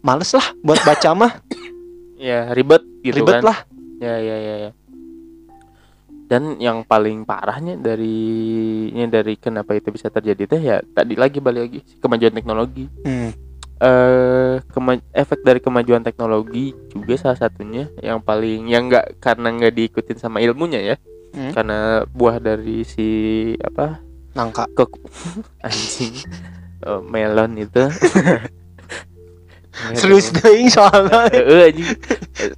males 0.01 0.31
lah 0.33 0.47
buat 0.61 0.81
baca 0.83 1.09
mah. 1.15 1.33
Ya 2.17 2.51
ribet 2.53 2.83
gitu 3.01 3.19
ribet 3.19 3.39
kan. 3.39 3.45
lah. 3.45 3.59
Ya 3.99 4.17
ya 4.17 4.37
ya 4.37 4.55
ya 4.59 4.71
dan 6.33 6.57
yang 6.57 6.81
paling 6.81 7.29
parahnya 7.29 7.77
dari 7.77 8.17
ini 8.89 9.05
dari 9.05 9.37
kenapa 9.37 9.77
itu 9.77 9.93
bisa 9.93 10.09
terjadi 10.09 10.49
teh 10.49 10.63
ya 10.65 10.81
tadi 10.81 11.13
lagi 11.13 11.45
balik 11.45 11.61
lagi 11.69 11.81
kemajuan 12.01 12.33
teknologi. 12.33 12.89
Hmm. 13.05 13.37
eh 13.83 14.63
kema- 14.73 15.03
efek 15.13 15.43
dari 15.43 15.59
kemajuan 15.59 16.07
teknologi 16.07 16.71
juga 16.95 17.19
salah 17.19 17.35
satunya 17.37 17.91
yang 17.99 18.23
paling 18.23 18.71
yang 18.71 18.87
nggak 18.89 19.19
karena 19.21 19.51
nggak 19.53 19.75
diikutin 19.77 20.17
sama 20.17 20.41
ilmunya 20.41 20.81
ya. 20.81 20.97
Hmm. 21.37 21.53
karena 21.53 22.09
buah 22.09 22.41
dari 22.41 22.81
si 22.89 23.09
apa? 23.61 24.01
Nangka. 24.33 24.65
Ke 24.73 24.89
anjing. 25.69 26.17
Eh, 26.81 27.01
melon 27.05 27.61
itu 27.61 27.83
Serius 29.93 30.29
deh 30.31 30.69
soalnya 30.69 31.29
Heeh 31.29 31.69
anjing. 31.69 31.89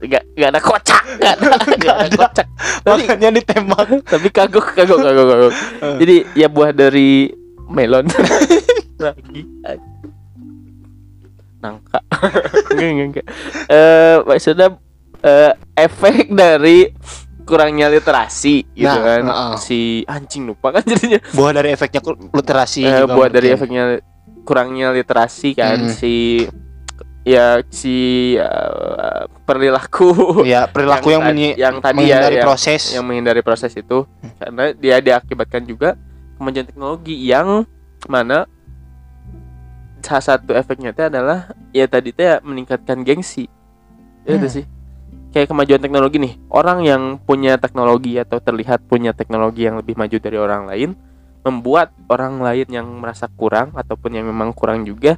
Enggak 0.00 0.22
enggak 0.34 0.48
ada 0.50 0.60
kocak, 0.60 1.02
enggak 1.14 1.32
ada, 1.32 1.46
nggak 1.72 1.96
ada 1.96 2.16
kocak. 2.18 2.46
Makanya 2.84 3.28
ditembak. 3.32 3.88
tapi 4.04 4.28
kagok 4.28 4.66
kagok 4.72 4.98
kagok 4.98 5.26
kagok. 5.26 5.52
Jadi 5.96 6.16
ya 6.34 6.48
buah 6.48 6.70
dari 6.70 7.30
melon 7.64 8.10
lagi. 8.98 9.40
Nangka. 11.62 12.00
enggak 12.70 12.88
enggak 12.88 13.06
enggak. 13.08 13.26
Eh 13.68 14.16
maksudnya 14.20 14.68
eh, 15.20 15.52
efek 15.76 16.28
dari 16.28 16.90
kurangnya 17.44 17.88
literasi 17.88 18.64
gitu 18.70 18.88
Nah, 18.90 19.00
kan. 19.00 19.22
heeh. 19.22 19.54
Si 19.58 19.80
anjing 20.04 20.44
lupa 20.44 20.72
kan 20.72 20.82
jadinya. 20.82 21.20
Buah 21.30 21.52
dari 21.52 21.72
efeknya 21.72 22.00
literasi 22.28 22.82
Eh, 22.82 23.04
buat 23.06 23.30
dari 23.30 23.48
efeknya 23.50 24.00
kurangnya 24.42 24.92
literasi 24.92 25.52
kan 25.52 25.78
Hmm. 25.80 25.88
si 25.90 26.44
ya 27.24 27.64
si 27.72 27.96
eh, 28.36 29.22
perilaku 29.42 30.44
ya 30.44 30.68
perilaku 30.68 31.08
yang, 31.10 31.24
tadi- 31.24 31.28
menyi- 31.32 31.56
yang 31.56 31.76
tadi 31.80 32.04
ya 32.04 32.20
menghindari 32.20 32.36
yang, 32.36 32.46
proses. 32.46 32.82
yang 32.92 33.04
menghindari 33.04 33.40
proses 33.40 33.72
itu. 33.72 34.04
Karena 34.36 34.64
dia 34.72 34.96
diakibatkan 35.00 35.64
juga 35.64 35.96
kemajuan 36.36 36.68
teknologi 36.68 37.16
yang 37.16 37.64
mana 38.04 38.44
salah 40.04 40.36
satu 40.36 40.52
efeknya 40.52 40.92
itu 40.92 41.02
adalah 41.02 41.48
ya 41.72 41.88
tadi 41.88 42.12
teh 42.12 42.28
ya 42.28 42.36
meningkatkan 42.44 43.00
gengsi. 43.00 43.48
Ya 44.24 44.36
itu 44.36 44.44
Hmm. 44.44 44.56
sih. 44.60 44.64
Kayak 45.32 45.50
kemajuan 45.50 45.80
teknologi 45.80 46.16
nih 46.20 46.34
orang 46.46 46.84
yang 46.84 47.02
punya 47.18 47.56
teknologi 47.56 48.20
atau 48.20 48.38
terlihat 48.38 48.84
punya 48.86 49.10
teknologi 49.10 49.64
yang 49.64 49.80
lebih 49.80 49.96
maju 49.96 50.14
dari 50.14 50.38
orang 50.38 50.68
lain 50.68 50.94
membuat 51.42 51.90
orang 52.06 52.38
lain 52.38 52.68
yang 52.70 52.86
merasa 52.86 53.26
kurang 53.28 53.74
ataupun 53.74 54.14
yang 54.14 54.24
memang 54.24 54.52
kurang 54.52 54.84
juga 54.84 55.16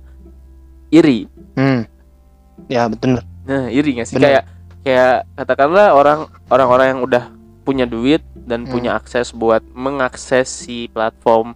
iri. 0.88 1.27
Hmm. 1.55 1.85
Ya 2.66 2.88
betul 2.88 3.21
Nah, 3.47 3.71
iri 3.71 3.95
gak 3.95 4.11
sih 4.11 4.19
Bener. 4.19 4.27
kayak 4.27 4.45
kayak 4.83 5.16
katakanlah 5.35 5.95
orang 5.95 6.21
orang-orang 6.51 6.87
yang 6.90 7.01
udah 7.03 7.25
punya 7.62 7.87
duit 7.87 8.23
dan 8.35 8.66
Hmm. 8.66 8.73
punya 8.73 8.90
akses 8.95 9.31
buat 9.31 9.62
mengakses 9.71 10.47
si 10.47 10.90
platform 10.90 11.55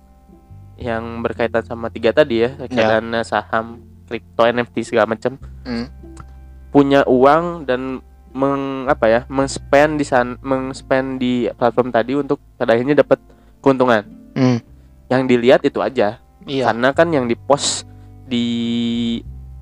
yang 0.74 1.18
berkaitan 1.20 1.60
sama 1.60 1.86
tiga 1.86 2.10
tadi 2.10 2.40
ya, 2.40 2.56
reksadana, 2.56 3.20
saham, 3.20 3.82
kripto, 4.06 4.42
NFT 4.42 4.86
segala 4.86 5.12
macam. 5.12 5.36
Hmm. 5.62 5.86
Punya 6.70 7.02
uang 7.04 7.66
dan 7.66 8.00
meng 8.30 8.86
apa 8.86 9.06
ya, 9.06 9.20
meng-spend 9.26 9.98
di 9.98 10.06
san 10.06 10.38
meng-spend 10.40 11.18
di 11.18 11.50
platform 11.52 11.90
tadi 11.90 12.14
untuk 12.14 12.38
pada 12.54 12.72
akhirnya 12.72 13.02
dapat 13.02 13.18
keuntungan. 13.58 14.06
Hmm. 14.34 14.58
Yang 15.06 15.22
dilihat 15.26 15.60
itu 15.62 15.78
aja. 15.78 16.22
iya 16.46 16.64
Karena 16.70 16.94
kan 16.94 17.10
yang 17.10 17.26
dipost 17.26 17.84
di 18.24 19.18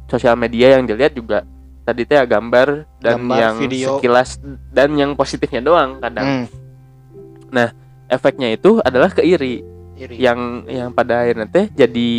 sosial 0.08 0.34
media 0.34 0.74
yang 0.74 0.84
dilihat 0.84 1.12
juga 1.12 1.44
tadi 1.84 2.02
teh 2.02 2.16
gambar 2.18 2.68
dan 2.98 3.16
Gambar, 3.18 3.36
yang 3.38 3.54
video. 3.58 3.96
sekilas 3.96 4.40
dan 4.68 4.92
yang 4.92 5.12
positifnya 5.12 5.60
doang 5.60 5.96
kadang. 5.98 6.44
Hmm. 6.44 7.68
Efeknya 8.08 8.48
itu 8.50 8.80
adalah 8.80 9.12
keiri 9.12 9.60
Iri. 9.94 10.16
yang 10.16 10.64
yang 10.64 10.88
pada 10.90 11.20
akhirnya 11.20 11.44
teh 11.44 11.68
jadi 11.68 12.10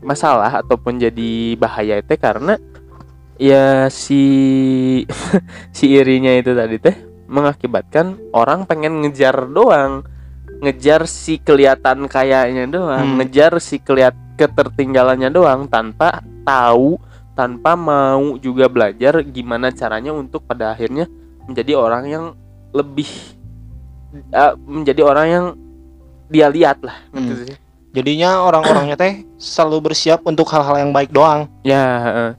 masalah 0.00 0.60
ataupun 0.60 0.98
jadi 0.98 1.32
bahaya 1.54 2.02
teh 2.02 2.18
karena 2.18 2.60
ya 3.36 3.88
si 3.88 4.20
si 5.76 5.84
irinya 5.90 6.28
itu 6.28 6.52
tadi 6.52 6.76
teh 6.76 6.92
mengakibatkan 7.24 8.20
orang 8.32 8.66
pengen 8.66 9.00
ngejar 9.00 9.48
doang 9.48 10.04
ngejar 10.60 11.06
si 11.06 11.38
kelihatan 11.38 12.04
kayaknya 12.04 12.68
doang 12.68 13.14
Hmm. 13.14 13.16
ngejar 13.16 13.56
si 13.60 13.78
kelihat 13.78 14.12
ketertinggalannya 14.34 15.30
doang 15.30 15.64
tanpa 15.66 16.20
tahu 16.42 17.00
tanpa 17.34 17.74
mau 17.74 18.38
juga 18.38 18.66
belajar 18.66 19.22
gimana 19.22 19.68
caranya 19.68 20.10
untuk 20.10 20.42
pada 20.42 20.70
akhirnya 20.70 21.10
menjadi 21.44 21.72
orang 21.74 22.04
yang 22.06 22.24
lebih 22.70 23.10
eh, 24.30 24.52
menjadi 24.60 25.02
orang 25.02 25.26
yang 25.26 25.44
dia 26.26 26.46
lihat 26.46 26.78
lah 26.80 26.96
gitu 27.10 27.34
Hmm. 27.34 27.42
sih. 27.44 27.56
jadinya 27.90 28.42
orang-orangnya 28.42 28.94
teh 28.94 29.14
selalu 29.36 29.86
bersiap 29.86 30.22
untuk 30.22 30.46
hal-hal 30.48 30.78
yang 30.78 30.90
baik 30.90 31.10
doang 31.10 31.46
ya 31.62 31.82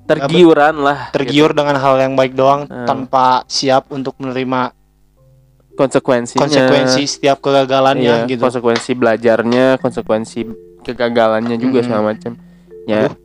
tergiuran 0.03 0.75
lah 0.77 1.11
tergiur 1.11 1.51
dengan 1.51 1.75
hal 1.75 1.95
yang 1.97 2.11
baik 2.13 2.33
doang 2.33 2.67
Hmm. 2.67 2.83
tanpa 2.83 3.43
siap 3.45 3.87
untuk 3.89 4.15
menerima 4.17 4.71
gitu. 4.71 5.75
konsekuensinya 5.75 6.43
konsekuensi 6.43 7.01
setiap 7.05 7.39
kegagalannya 7.39 8.23
Iya, 8.23 8.27
gitu 8.27 8.41
konsekuensi 8.41 8.91
belajarnya 8.95 9.79
konsekuensi 9.79 10.39
kegagalannya 10.83 11.55
juga 11.55 11.79
Mm-mm. 11.79 11.85
segala 11.85 12.03
macam 12.05 12.31
ya 12.85 12.99
Aduh. 13.05 13.15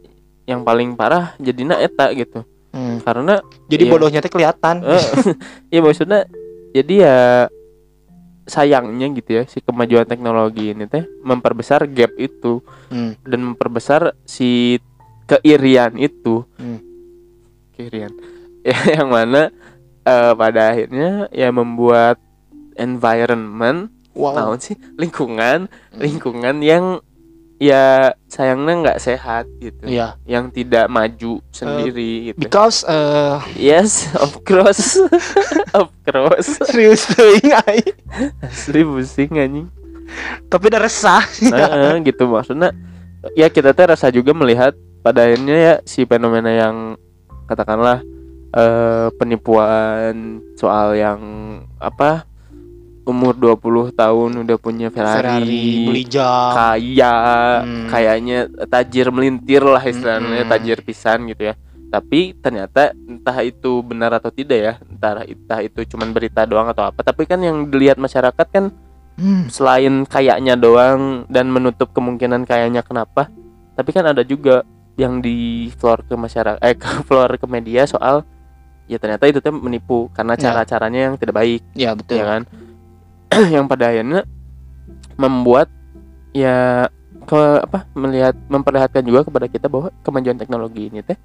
Yang 0.50 0.60
paling 0.60 0.98
parah 0.98 1.38
jadinya 1.38 1.78
eta 1.78 2.10
gitu 2.12 2.42
Hmm. 2.70 3.02
karena 3.02 3.42
jadi 3.66 3.82
Iya. 3.82 3.90
bodohnya 3.90 4.20
teh 4.20 4.30
kelihatan 4.30 4.82
eh, 4.82 5.02
ya 5.74 5.80
maksudnya 5.80 6.22
jadi 6.70 6.94
ya 6.96 7.18
sayangnya 8.46 9.06
gitu 9.12 9.30
ya 9.32 9.42
si 9.46 9.58
kemajuan 9.58 10.06
teknologi 10.06 10.70
ini 10.70 10.86
teh 10.86 11.02
memperbesar 11.22 11.86
gap 11.86 12.14
itu 12.16 12.62
Hmm. 12.86 13.14
dan 13.22 13.40
memperbesar 13.44 14.14
si 14.22 14.78
keirian 15.26 15.94
itu 15.94 16.42
Hmm. 16.58 16.78
keirian 17.74 18.10
ya 18.66 18.78
yang 18.98 19.10
mana 19.10 19.50
eh, 20.02 20.32
pada 20.34 20.70
akhirnya 20.70 21.26
ya 21.30 21.50
membuat 21.50 22.18
environment 22.74 23.90
wow 24.14 24.34
tahun 24.34 24.58
sih 24.58 24.76
lingkungan 24.94 25.66
Hmm. 25.66 25.98
lingkungan 25.98 26.56
yang 26.62 26.84
ya 27.60 28.16
sayangnya 28.24 28.72
nggak 28.80 28.98
sehat 29.04 29.44
gitu. 29.60 29.84
Iya. 29.84 30.16
Yang 30.24 30.64
tidak 30.64 30.88
maju 30.88 31.44
sendiri 31.52 32.32
gitu. 32.32 32.40
because 32.40 32.82
eh 32.88 33.36
yes 33.60 34.08
of 34.16 34.40
course. 34.48 34.96
Of 35.76 35.94
course. 36.02 36.58
Serius 36.66 37.06
teuing 37.14 37.54
ai 37.54 37.78
asli 38.42 38.82
pusing 38.82 39.38
anjing. 39.38 39.68
Tapi 40.50 40.66
udah 40.66 40.82
resah. 40.82 41.22
Nah, 41.46 41.94
gitu 42.02 42.26
maksudnya. 42.26 42.74
Ya 43.38 43.46
kita 43.46 43.70
teh 43.70 43.86
rasa 43.86 44.10
juga 44.10 44.34
melihat 44.34 44.74
pada 45.04 45.30
akhirnya 45.30 45.54
ya 45.54 45.74
si 45.86 46.02
fenomena 46.08 46.50
yang 46.50 46.98
katakanlah 47.46 48.02
eh, 48.50 49.08
penipuan 49.14 50.42
soal 50.58 50.98
yang 50.98 51.20
apa 51.78 52.26
umur 53.02 53.32
20 53.34 53.90
tahun 53.92 54.30
udah 54.38 54.56
punya 54.56 54.88
Ferrari, 54.88 55.40
Ferrari 55.40 55.66
beli 55.84 56.04
jam 56.04 56.52
kaya 56.52 57.14
Hmm. 57.60 57.88
kayaknya 57.88 58.38
tajir 58.66 59.08
melintir 59.08 59.62
lah 59.62 59.80
istilahnya 59.80 60.44
Hmm. 60.44 60.50
tajir 60.50 60.78
pisan 60.80 61.26
gitu 61.26 61.48
ya 61.48 61.54
tapi 61.88 62.36
ternyata 62.36 62.94
entah 63.02 63.38
itu 63.40 63.82
benar 63.82 64.14
atau 64.14 64.30
tidak 64.30 64.58
ya 64.58 64.72
entah 64.84 65.24
entah 65.24 65.60
itu 65.60 65.80
cuman 65.86 66.12
berita 66.12 66.44
doang 66.44 66.68
atau 66.68 66.84
apa 66.84 67.00
tapi 67.00 67.24
kan 67.24 67.40
yang 67.40 67.66
dilihat 67.66 67.96
masyarakat 67.96 68.46
kan 68.46 68.70
Hmm. 69.16 69.48
selain 69.48 70.04
kayaknya 70.04 70.54
doang 70.54 71.26
dan 71.26 71.48
menutup 71.48 71.90
kemungkinan 71.90 72.44
kayaknya 72.44 72.80
kenapa 72.80 73.28
tapi 73.74 73.90
kan 73.90 74.06
ada 74.06 74.22
juga 74.22 74.62
yang 74.94 75.18
di 75.18 75.68
floor 75.74 76.04
ke 76.04 76.14
masyarakat 76.14 76.56
eh 76.58 76.72
ke 76.74 76.88
floor 77.04 77.36
ke 77.36 77.44
media 77.44 77.84
soal 77.84 78.22
ya 78.86 78.96
ternyata 78.96 79.24
itu 79.24 79.38
tuh 79.38 79.52
menipu 79.52 80.08
karena 80.10 80.34
Ya. 80.34 80.40
cara-caranya 80.46 81.00
yang 81.06 81.14
tidak 81.14 81.36
baik 81.36 81.62
ya 81.74 81.92
betul 81.92 82.16
ya 82.16 82.24
kan 82.24 82.42
yang 83.54 83.66
pada 83.70 83.90
akhirnya 83.90 84.26
membuat 85.14 85.70
ya 86.30 86.88
ke 87.26 87.40
apa 87.62 87.86
melihat 87.94 88.34
memperlihatkan 88.48 89.02
juga 89.04 89.26
kepada 89.28 89.46
kita 89.46 89.66
bahwa 89.70 89.92
kemajuan 90.02 90.38
teknologi 90.40 90.88
ini 90.90 91.04
teh 91.04 91.18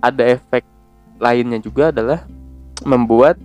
ada 0.00 0.22
efek 0.26 0.64
lainnya 1.22 1.60
juga 1.62 1.90
adalah 1.94 2.24
membuat 2.84 3.38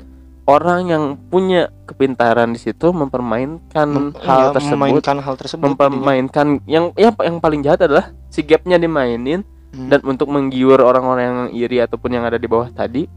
orang 0.49 0.81
yang 0.89 1.03
punya 1.29 1.69
kepintaran 1.85 2.51
di 2.51 2.59
situ 2.59 2.89
mempermainkan 2.91 3.87
Mem- 3.87 4.15
hal 4.17 4.51
ya, 4.51 4.55
tersebut 4.57 4.75
memainkan 4.75 5.17
hal 5.21 5.35
tersebut 5.37 5.61
jadinya. 5.61 5.71
mempermainkan 5.77 6.47
yang 6.65 6.85
ya 6.97 7.13
yang 7.21 7.37
paling 7.37 7.61
jahat 7.61 7.85
adalah 7.85 8.11
si 8.31 8.41
gapnya 8.41 8.81
dimainin 8.81 9.45
Hmm. 9.71 9.87
dan 9.87 10.03
untuk 10.03 10.27
menggiur 10.27 10.83
orang-orang 10.83 11.23
yang 11.23 11.39
iri 11.55 11.79
ataupun 11.79 12.11
yang 12.11 12.27
ada 12.27 12.35
di 12.35 12.43
bawah 12.43 12.67
tadi 12.75 13.07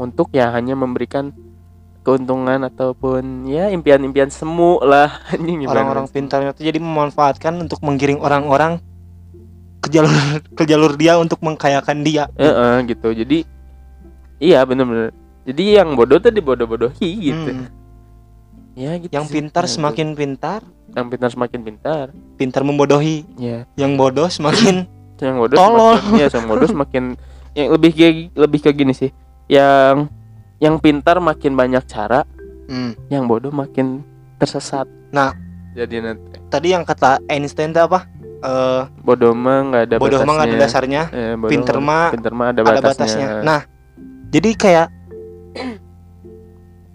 untuk 0.00 0.32
ya 0.32 0.48
hanya 0.56 0.72
memberikan 0.72 1.36
keuntungan 2.08 2.64
ataupun 2.64 3.44
ya 3.44 3.68
impian-impian 3.68 4.32
semu 4.32 4.80
lah. 4.80 5.20
Anjing 5.36 5.68
orang-orang 5.68 6.08
pintarnya 6.08 6.56
tuh 6.56 6.64
jadi 6.64 6.80
memanfaatkan 6.80 7.60
untuk 7.60 7.84
menggiring 7.84 8.24
orang-orang 8.24 8.80
ke 9.84 9.92
jalur 9.92 10.08
ke 10.58 10.64
jalur 10.64 10.96
dia 10.96 11.20
untuk 11.20 11.44
mengkayakan 11.44 12.00
dia. 12.00 12.32
Eh, 12.40 12.48
eh, 12.48 12.76
gitu. 12.88 13.12
Jadi 13.12 13.44
iya 14.40 14.64
bener-bener. 14.64 15.12
Jadi 15.44 15.76
yang 15.76 15.92
bodoh 15.92 16.16
tuh 16.16 16.32
dibodoh-bodohi 16.32 17.10
gitu. 17.28 17.52
Hmm. 17.52 17.68
ya 18.78 18.94
gitu 18.94 19.10
yang 19.10 19.26
sih. 19.28 19.34
pintar 19.36 19.68
Nah, 19.68 19.72
semakin 19.76 20.08
pintar. 20.16 20.60
Yang 20.96 21.06
pintar 21.12 21.28
semakin 21.36 21.60
pintar. 21.60 22.04
Pintar 22.40 22.62
membodohi. 22.64 23.28
Ya. 23.36 23.68
Yang 23.76 23.92
bodoh 24.00 24.28
semakin 24.32 24.88
yang 25.20 25.36
bodoh 25.36 25.56
Tolol. 25.60 26.00
semakin 26.00 26.16
ya 26.16 26.26
yang 26.32 26.46
bodoh 26.48 26.68
semakin 26.68 27.04
yang 27.52 27.68
lebih 27.74 27.90
kayak 27.92 28.14
lebih 28.32 28.60
ke 28.64 28.70
gini 28.72 28.96
sih. 28.96 29.10
Yang 29.48 30.08
yang 30.58 30.76
pintar 30.76 31.18
makin 31.18 31.54
banyak 31.54 31.82
cara 31.84 32.26
Hmm. 32.64 32.92
yang 33.08 33.24
bodoh 33.24 33.48
makin 33.48 34.04
tersesat 34.36 34.84
Nah. 35.08 35.32
jadi 35.72 36.04
nanti 36.04 36.36
tadi 36.46 36.68
yang 36.70 36.82
kata 36.82 37.22
Einstein 37.26 37.70
itu 37.70 37.80
apa 37.80 38.04
eh 38.38 38.82
bodoh 39.00 39.32
mah 39.32 39.58
nggak 39.64 39.82
ada 39.84 39.96
bodoh 39.96 40.20
mah 40.20 40.34
nggak 40.36 40.48
ada 40.48 40.58
dasarnya 40.60 41.02
Eh, 41.08 41.34
bodoh 41.34 41.48
pinter 41.48 41.76
mah 41.78 42.10
pinter 42.10 42.30
mah 42.30 42.46
ada, 42.48 42.60
ada 42.60 42.70
batasnya. 42.76 42.86
batasnya 42.92 43.26
nah 43.40 43.60
jadi 44.28 44.50
kayak 44.52 44.86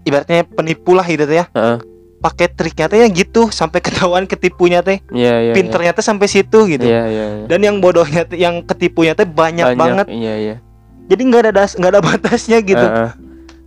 ibaratnya 0.04 0.44
penipu 0.46 0.92
lah 0.92 1.04
gitu 1.04 1.24
ya 1.24 1.48
Heeh. 1.50 1.78
pakai 2.20 2.46
triknya 2.48 2.86
teh 2.86 2.98
ya 2.98 3.08
gitu 3.10 3.48
sampai 3.50 3.80
ketahuan 3.80 4.24
ketipunya 4.24 4.80
teh 4.80 5.00
Iya, 5.10 5.34
iya. 5.42 5.52
pinternya 5.52 5.92
teh 5.92 6.00
sampai 6.00 6.24
situ 6.24 6.58
gitu 6.66 6.84
Iya, 6.84 7.02
iya, 7.04 7.24
iya. 7.34 7.44
dan 7.46 7.60
yang 7.60 7.76
bodohnya 7.78 8.24
teh- 8.24 8.38
yang 8.38 8.60
ketipunya 8.62 9.12
teh 9.12 9.24
banyak, 9.24 9.74
banget 9.74 10.06
Iya, 10.06 10.34
iya. 10.38 10.56
jadi 11.04 11.20
nggak 11.20 11.40
ada 11.42 11.52
das 11.54 11.74
nggak 11.74 11.90
ada 11.90 12.02
batasnya 12.10 12.58
gitu 12.60 12.80
Heeh. 12.80 13.10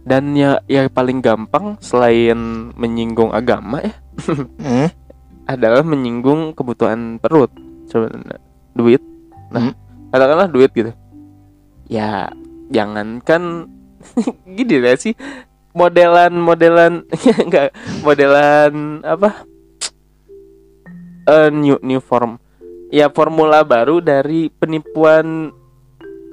Dan 0.08 0.32
ya 0.32 0.64
yang 0.72 0.88
paling 0.88 1.20
gampang 1.20 1.76
selain 1.84 2.72
menyinggung 2.80 3.36
agama 3.36 3.84
ya 3.84 3.94
Hmm. 4.64 4.88
adalah 5.44 5.84
menyinggung 5.84 6.56
kebutuhan 6.56 7.20
perut 7.20 7.52
sebenarnya. 7.92 8.40
Duit. 8.72 9.04
Nah 9.52 9.72
Hmm. 9.72 9.76
katakanlah 10.10 10.48
duit 10.48 10.72
gitu. 10.72 10.96
Ya 11.92 12.32
jangankan 12.72 13.68
gini 14.58 14.80
lah 14.80 14.96
sih 14.96 15.12
modelan 15.76 16.34
modelan 16.40 17.04
enggak 17.46 17.76
modelan 18.02 19.04
apa? 19.04 19.44
Eh 21.28 21.52
new 21.52 21.76
new 21.84 22.00
form. 22.00 22.40
Ya 22.88 23.12
formula 23.12 23.68
baru 23.68 24.00
dari 24.00 24.48
penipuan 24.48 25.52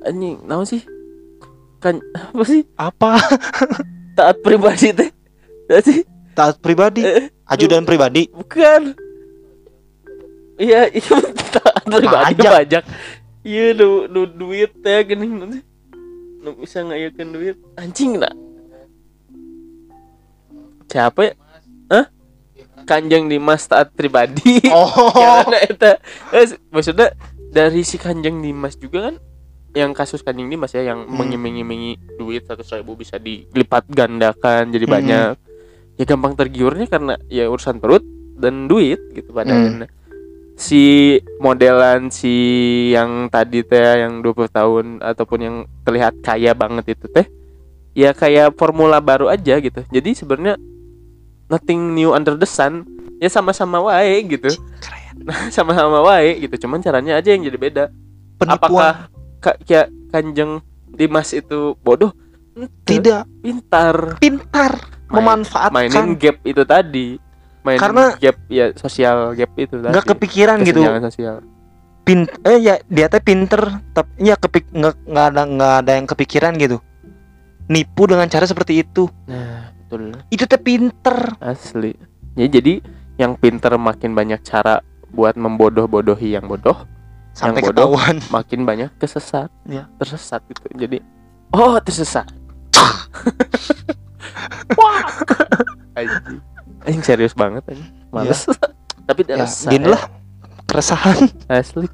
ini 0.07 0.39
naon 0.47 0.63
sih 0.63 0.87
kan 1.85 2.01
apa 2.17 2.43
sih? 2.49 2.65
Apa? 2.81 3.21
Taat 4.17 4.41
pribadi 4.41 4.97
teh. 4.97 5.13
Taat 5.69 5.85
sih. 5.85 6.01
Taat 6.33 6.57
pribadi? 6.65 7.05
Eh, 7.05 7.29
ajudan 7.45 7.85
pribadi? 7.85 8.33
Bukan. 8.33 8.97
Iya 10.57 10.89
iya 10.97 11.17
taat 11.53 11.85
pribadi 11.85 12.41
Pajak. 12.41 12.53
pajak. 12.57 12.85
Iya 13.45 13.77
nu, 13.77 14.09
nu 14.09 14.25
duit 14.25 14.73
teh 14.81 15.03
gini 15.05 15.29
nanti 15.29 15.61
nu 16.41 16.57
bisa 16.57 16.81
ngayakeun 16.81 17.29
duit. 17.37 17.57
Anjing 17.77 18.17
nak. 18.17 18.33
Siapa 20.89 21.21
ya? 21.21 21.33
Hah? 21.91 22.07
Kanjeng 22.89 23.29
Dimas 23.29 23.67
taat 23.69 23.93
pribadi. 23.93 24.63
Oh. 24.73 25.13
Karena 25.45 25.59
eta? 25.69 25.93
Eh, 26.33 26.55
maksudnya 26.73 27.13
dari 27.53 27.83
si 27.85 28.01
Kanjeng 28.01 28.41
Dimas 28.41 28.79
juga 28.79 29.11
kan 29.11 29.17
yang 29.75 29.91
kasus 29.91 30.23
Kanjeng 30.23 30.49
Dimas 30.49 30.71
ya 30.71 30.87
yang 30.87 31.05
Hmm. 31.05 31.19
mengiming-imingi 31.19 32.17
duit 32.17 32.47
seratus 32.47 32.71
ribu 32.73 32.95
bisa 32.95 33.19
dilipat 33.19 33.91
gandakan 33.91 34.71
jadi 34.71 34.87
Hmm. 34.87 34.95
banyak 34.95 35.35
ya 35.95 36.05
gampang 36.07 36.35
tergiurnya 36.35 36.87
karena 36.87 37.15
ya 37.27 37.47
urusan 37.47 37.79
perut 37.79 38.03
dan 38.39 38.67
duit 38.67 38.99
gitu 39.13 39.31
pada 39.31 39.51
Hmm. 39.51 39.61
akhirnya. 39.61 39.89
si 40.55 41.19
modelan 41.43 42.15
si 42.15 42.31
yang 42.95 43.27
tadi 43.27 43.67
teh 43.67 44.07
yang 44.07 44.23
20 44.23 44.47
tahun 44.47 45.03
ataupun 45.03 45.39
yang 45.43 45.57
terlihat 45.83 46.23
kaya 46.23 46.55
banget 46.55 46.95
itu 46.95 47.11
teh 47.11 47.27
ya 47.91 48.15
kayak 48.15 48.55
formula 48.55 49.03
baru 49.03 49.27
aja 49.27 49.59
gitu 49.59 49.83
jadi 49.91 50.15
sebenarnya 50.15 50.55
nothing 51.51 51.99
new 51.99 52.15
under 52.15 52.39
the 52.39 52.47
sun 52.47 52.87
ya 53.19 53.27
sama-sama 53.27 53.83
wae 53.83 54.23
gitu 54.23 54.47
sama-sama 55.55 56.07
wae 56.07 56.39
gitu 56.39 56.67
cuman 56.67 56.79
caranya 56.79 57.19
aja 57.19 57.35
yang 57.35 57.43
jadi 57.43 57.59
beda 57.59 57.85
penipuan 58.39 58.55
apakah 58.55 58.93
ka- 59.45 59.61
kayak 59.61 59.93
kanjeng 60.09 60.65
Dimas 60.89 61.37
itu 61.37 61.77
bodoh? 61.85 62.17
Tidak. 62.87 63.27
Pintar. 63.43 64.17
Pintar. 64.17 64.73
Main- 65.11 65.21
memanfaatkan. 65.21 65.75
mainin 65.75 66.17
gap 66.17 66.41
itu 66.43 66.63
tadi. 66.65 67.19
Mainin 67.61 67.81
Karena- 67.83 68.15
gap 68.17 68.39
ya 68.49 68.73
sosial 68.75 69.35
gap 69.35 69.53
itu 69.59 69.77
tadi. 69.77 69.93
Nggak 69.93 70.07
kepikiran 70.17 70.57
gitu. 70.65 70.81
Sosial. 70.81 71.45
Pin 72.05 72.29
eh 72.45 72.61
ya 72.61 72.75
dia 72.85 73.09
teh 73.09 73.21
pinter 73.21 73.81
tapi 73.97 74.29
ya 74.29 74.37
kepik 74.37 74.69
nggak 74.71 75.09
nggak 75.09 75.27
ada 75.33 75.43
nggak 75.45 75.75
ada 75.85 75.93
yang 75.97 76.07
kepikiran 76.07 76.53
gitu. 76.61 76.77
Nipu 77.65 78.05
dengan 78.05 78.29
cara 78.29 78.45
seperti 78.45 78.85
itu. 78.85 79.09
Nah 79.25 79.73
betul. 79.85 80.13
Itu 80.29 80.45
teh 80.45 80.61
pinter. 80.61 81.33
Asli. 81.41 81.97
Ya 82.37 82.47
jadi 82.47 82.85
yang 83.17 83.41
pinter 83.41 83.73
makin 83.81 84.13
banyak 84.13 84.45
cara 84.45 84.85
buat 85.11 85.39
membodoh-bodohi 85.39 86.35
yang 86.35 86.45
bodoh 86.45 86.77
sampai 87.35 87.61
bodoh. 87.61 87.99
ketahuan. 87.99 88.17
makin 88.39 88.63
banyak 88.63 88.91
kesesat. 88.97 89.51
Ya. 89.67 89.91
tersesat 89.99 90.41
gitu. 90.49 90.63
Jadi 90.79 91.03
oh 91.53 91.77
tersesat. 91.83 92.31
Anjing. 95.99 96.41
Anjing 96.87 97.05
serius 97.05 97.35
banget 97.35 97.67
anjing. 97.69 97.91
Males. 98.15 98.47
Tapi 99.09 99.21
ya 99.29 99.45
gini 99.69 99.91
ya. 99.91 99.99
lah. 99.99 100.03
keresahan. 100.65 101.29
Asli. 101.51 101.91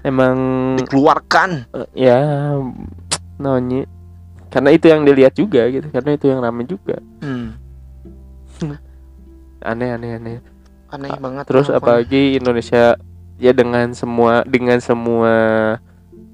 Emang 0.00 0.38
dikeluarkan. 0.80 1.68
Eh, 1.74 2.08
ya 2.08 2.56
nonyi. 3.36 3.84
Karena 4.48 4.72
itu 4.72 4.88
yang 4.88 5.04
dilihat 5.04 5.36
juga 5.36 5.68
gitu. 5.68 5.90
Karena 5.90 6.16
itu 6.16 6.26
yang 6.30 6.40
rame 6.40 6.64
juga. 6.64 6.96
Hmm. 7.20 7.58
aneh 9.60 9.88
aneh 9.92 10.10
aneh. 10.16 10.36
Aneh 10.88 11.10
banget 11.18 11.44
terus 11.44 11.68
apalagi 11.68 12.40
Indonesia 12.40 12.96
ya 13.36 13.52
dengan 13.52 13.92
semua 13.92 14.44
dengan 14.48 14.80
semua 14.80 15.34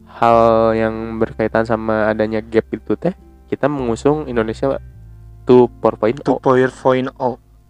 hal 0.07 0.38
yang 0.79 1.19
berkaitan 1.19 1.67
sama 1.67 2.07
adanya 2.11 2.38
gap 2.38 2.71
itu 2.71 2.95
teh 2.95 3.15
kita 3.51 3.67
mengusung 3.67 4.31
Indonesia 4.31 4.79
2.0 5.47 6.23
2.0 6.23 7.11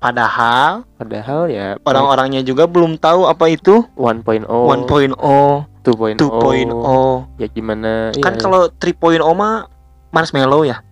padahal 0.02 0.84
padahal 0.98 1.40
ya 1.48 1.80
orang-orangnya 1.86 2.42
juga 2.44 2.66
belum 2.68 2.98
tahu 3.00 3.30
apa 3.30 3.48
itu. 3.48 3.86
1.0 3.96 4.44
1.0 4.44 5.16
2.0 5.16 6.20
2.0 6.20 7.40
ya 7.40 7.48
gimana? 7.48 8.12
Kan 8.20 8.34
ya, 8.36 8.40
kalau 8.42 8.68
3.0 8.68 9.22
mah 9.32 9.66
marshmallow 10.12 10.68
ya? 10.68 10.84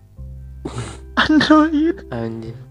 Android. 1.27 2.07
Anjing 2.09 2.70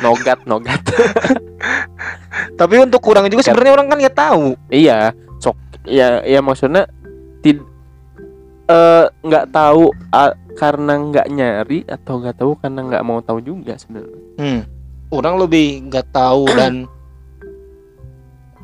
nogat 0.00 0.38
nogat. 0.46 0.80
Tapi 2.58 2.74
untuk 2.80 3.02
kurang 3.02 3.28
juga 3.28 3.44
sebenarnya 3.44 3.74
orang 3.74 3.88
kan 3.88 3.98
nggak 4.00 4.16
tahu. 4.16 4.44
Iya 4.68 5.12
sok 5.36 5.58
ya 5.84 6.22
ya 6.22 6.40
maksudnya 6.40 6.88
tid 7.42 7.60
eh, 8.66 9.04
nggak 9.20 9.50
tahu 9.50 9.90
ah, 10.10 10.32
karena 10.54 10.96
nggak 10.96 11.26
nyari 11.28 11.78
atau 11.84 12.22
nggak 12.22 12.36
tahu 12.38 12.52
karena 12.56 12.80
nggak 12.82 13.04
mau 13.04 13.20
tahu 13.20 13.38
juga 13.40 13.76
sebenarnya. 13.76 14.20
Hmm. 14.38 14.62
orang 15.12 15.36
lebih 15.36 15.92
nggak 15.92 16.08
tahu 16.08 16.48
dan 16.58 16.88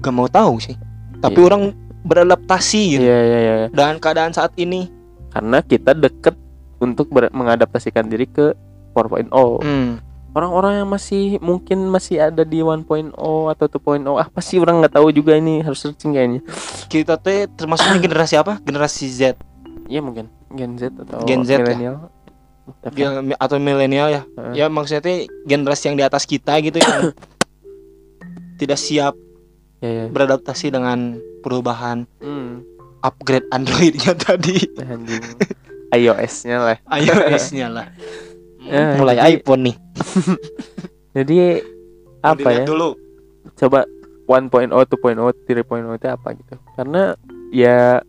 nggak 0.00 0.14
mau 0.14 0.28
tahu 0.30 0.56
sih. 0.58 0.76
Tapi 1.18 1.36
Iya. 1.36 1.46
orang 1.46 1.62
beradaptasi 2.06 2.82
gitu. 2.94 3.04
Iya 3.04 3.18
iya 3.20 3.38
iya. 3.38 3.54
Dengan 3.68 3.98
keadaan 3.98 4.32
saat 4.32 4.54
ini. 4.56 4.88
Karena 5.28 5.60
kita 5.60 5.92
deket 5.92 6.38
untuk 6.78 7.10
ber- 7.10 7.34
mengadaptasikan 7.34 8.06
diri 8.06 8.24
ke 8.24 8.54
4.0 8.94 9.28
hmm. 9.60 9.90
Orang-orang 10.36 10.84
yang 10.84 10.88
masih 10.88 11.40
mungkin 11.40 11.88
masih 11.88 12.20
ada 12.20 12.44
di 12.44 12.60
1.0 12.60 12.84
atau 13.16 13.66
2.0 13.66 14.04
apa 14.20 14.40
sih 14.44 14.60
orang 14.60 14.84
nggak 14.84 14.94
tahu 15.00 15.08
juga 15.12 15.36
ini 15.38 15.64
harus 15.64 15.80
searching 15.80 16.12
kayaknya. 16.12 16.40
Kita 16.88 17.16
teh 17.16 17.48
termasuknya 17.48 17.98
generasi 18.00 18.34
apa? 18.36 18.60
Generasi 18.60 19.04
Z. 19.08 19.20
Iya 19.88 20.04
mungkin. 20.04 20.28
Gen 20.52 20.76
Z 20.76 20.92
atau 20.96 21.24
Gen 21.24 21.44
Z 21.44 21.50
ya? 21.56 21.58
milenial. 21.64 21.96
Whatever. 22.68 22.96
Gen- 22.96 23.40
atau 23.40 23.56
milenial 23.56 24.08
ya. 24.12 24.22
Heeh. 24.36 24.64
ya 24.64 24.66
maksudnya 24.68 25.02
teh 25.04 25.16
generasi 25.48 25.92
yang 25.92 25.96
di 25.96 26.04
atas 26.04 26.28
kita 26.28 26.60
gitu 26.60 26.76
yang 26.80 27.12
tidak 28.60 28.78
siap 28.78 29.14
ya 29.80 29.90
ya. 29.90 30.04
beradaptasi 30.10 30.74
dengan 30.74 31.16
perubahan 31.40 32.04
hmm. 32.20 32.64
upgrade 33.00 33.48
Androidnya 33.48 34.12
tadi. 34.18 34.60
iOS-nya 35.88 36.56
lah. 36.60 36.76
iOS-nya 37.00 37.72
lah 37.72 37.86
Ya, 38.68 38.94
mulai 38.94 39.16
jadi- 39.16 39.28
iPhone 39.34 39.62
nih. 39.64 39.76
Jadi 41.16 41.36
apa 42.20 42.48
ya? 42.52 42.64
dulu. 42.64 42.94
Coba 43.54 43.82
1.0 44.24 44.70
2.0 44.70 45.32
3.0 45.42 45.64
itu 45.96 46.06
apa 46.06 46.28
gitu. 46.32 46.54
Karena 46.74 47.16
ya 47.48 48.04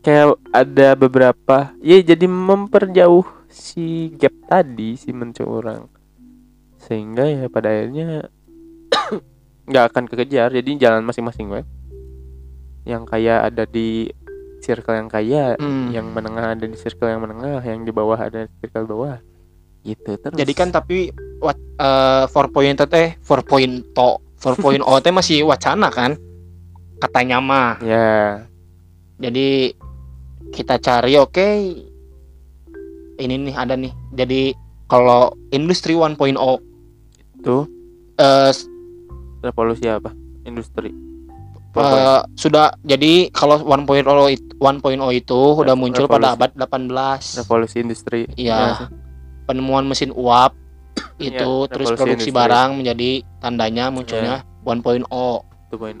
kayak 0.00 0.34
ada 0.50 0.88
beberapa 0.96 1.70
ya 1.78 2.02
jadi 2.02 2.26
memperjauh 2.26 3.22
si 3.46 4.10
gap 4.16 4.34
tadi 4.48 4.96
si 4.96 5.12
mencu 5.12 5.44
orang. 5.44 5.86
Sehingga 6.80 7.28
ya 7.28 7.46
pada 7.46 7.70
akhirnya 7.70 8.26
nggak 9.68 9.84
akan 9.92 10.04
kekejar. 10.08 10.50
Jadi 10.50 10.80
jalan 10.80 11.04
masing-masing 11.04 11.46
we 11.48 11.62
yang 12.82 13.06
kaya 13.06 13.46
ada 13.46 13.62
di 13.62 14.10
circle 14.58 14.96
yang 14.96 15.06
kaya 15.06 15.54
Hmm. 15.54 15.90
yang 15.90 16.10
menengah 16.10 16.54
ada 16.54 16.64
di 16.64 16.74
circle 16.74 17.06
yang 17.06 17.22
menengah 17.22 17.62
yang 17.62 17.82
di 17.82 17.90
bawah 17.90 18.16
ada 18.16 18.46
di 18.46 18.54
circle 18.58 18.86
bawah 18.88 19.22
gitu 19.82 20.14
terus? 20.18 20.36
Jadi 20.38 20.52
kan 20.54 20.68
tapi 20.70 21.10
what 21.42 21.58
eh 21.78 22.24
4.0 22.26 22.86
teh 22.86 23.18
4.0 23.18 23.86
4.0 24.38 24.82
teh 25.02 25.12
masih 25.14 25.46
wacana 25.46 25.90
kan? 25.90 26.18
Katanya 26.98 27.38
mah. 27.42 27.78
Ya. 27.82 28.46
Jadi 29.18 29.74
kita 30.50 30.78
cari 30.78 31.18
oke. 31.18 31.48
Ini 33.18 33.34
nih 33.38 33.54
ada 33.54 33.74
nih. 33.78 33.92
Jadi 34.14 34.54
kalau 34.86 35.30
industri 35.50 35.94
1.0 35.94 36.18
tuh 37.42 37.62
eh 38.18 38.50
revolusi 39.42 39.86
apa? 39.86 40.10
Industri? 40.42 40.90
Eh, 41.72 42.20
sudah 42.36 42.76
jadi 42.84 43.32
kalau 43.32 43.56
1.0 43.64 44.04
it- 44.28 44.52
1.0 44.60 45.08
itu 45.08 45.40
udah 45.56 45.72
muncul 45.72 46.04
pada 46.04 46.36
abad 46.36 46.52
18 46.52 47.40
revolusi 47.40 47.80
industri. 47.80 48.28
Iya. 48.36 48.76
sih? 48.76 48.88
Penemuan 49.52 49.84
mesin 49.84 50.08
uap 50.10 50.56
itu 51.20 51.36
Iya, 51.36 51.68
terus 51.68 51.92
produksi 51.92 52.28
industri. 52.28 52.34
barang 52.34 52.70
menjadi 52.74 53.10
tandanya 53.38 53.84
munculnya 53.88 54.40
1.0 54.62 55.04
2.0 55.04 56.00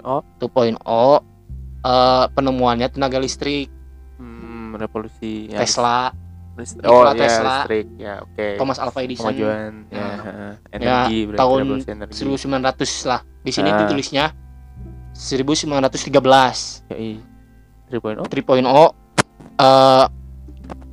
eh, 1.82 2.24
penemuannya 2.28 2.88
tenaga 2.88 3.16
listrik 3.16 3.68
hmm, 4.16 4.76
revolusi 4.76 5.48
ya, 5.48 5.60
Tesla 5.60 6.12
list- 6.52 6.76
Nikola 6.76 6.92
oh 7.10 7.12
ya 7.12 7.18
Tesla. 7.18 7.52
listrik 7.58 7.86
ya 7.96 8.14
oke 8.20 8.46
Thomas 8.56 8.76
Alva 8.76 9.00
Edison 9.00 9.24
kemajuan 9.26 9.72
ya, 9.88 9.96
Nah. 9.96 10.16
heeh. 10.20 10.52
energi 10.70 11.18
berarti 11.24 11.40
tahun 11.40 11.60
energi 11.86 12.16
1900 12.36 13.06
lah 13.06 13.20
di 13.40 13.50
sini 13.50 13.68
Ah. 13.68 13.78
ditulisnya 13.78 14.24
1913 15.12 16.88
Yoi. 16.88 17.12
3.0 17.88 18.20
3.0 18.22 18.92
eh, 19.58 20.04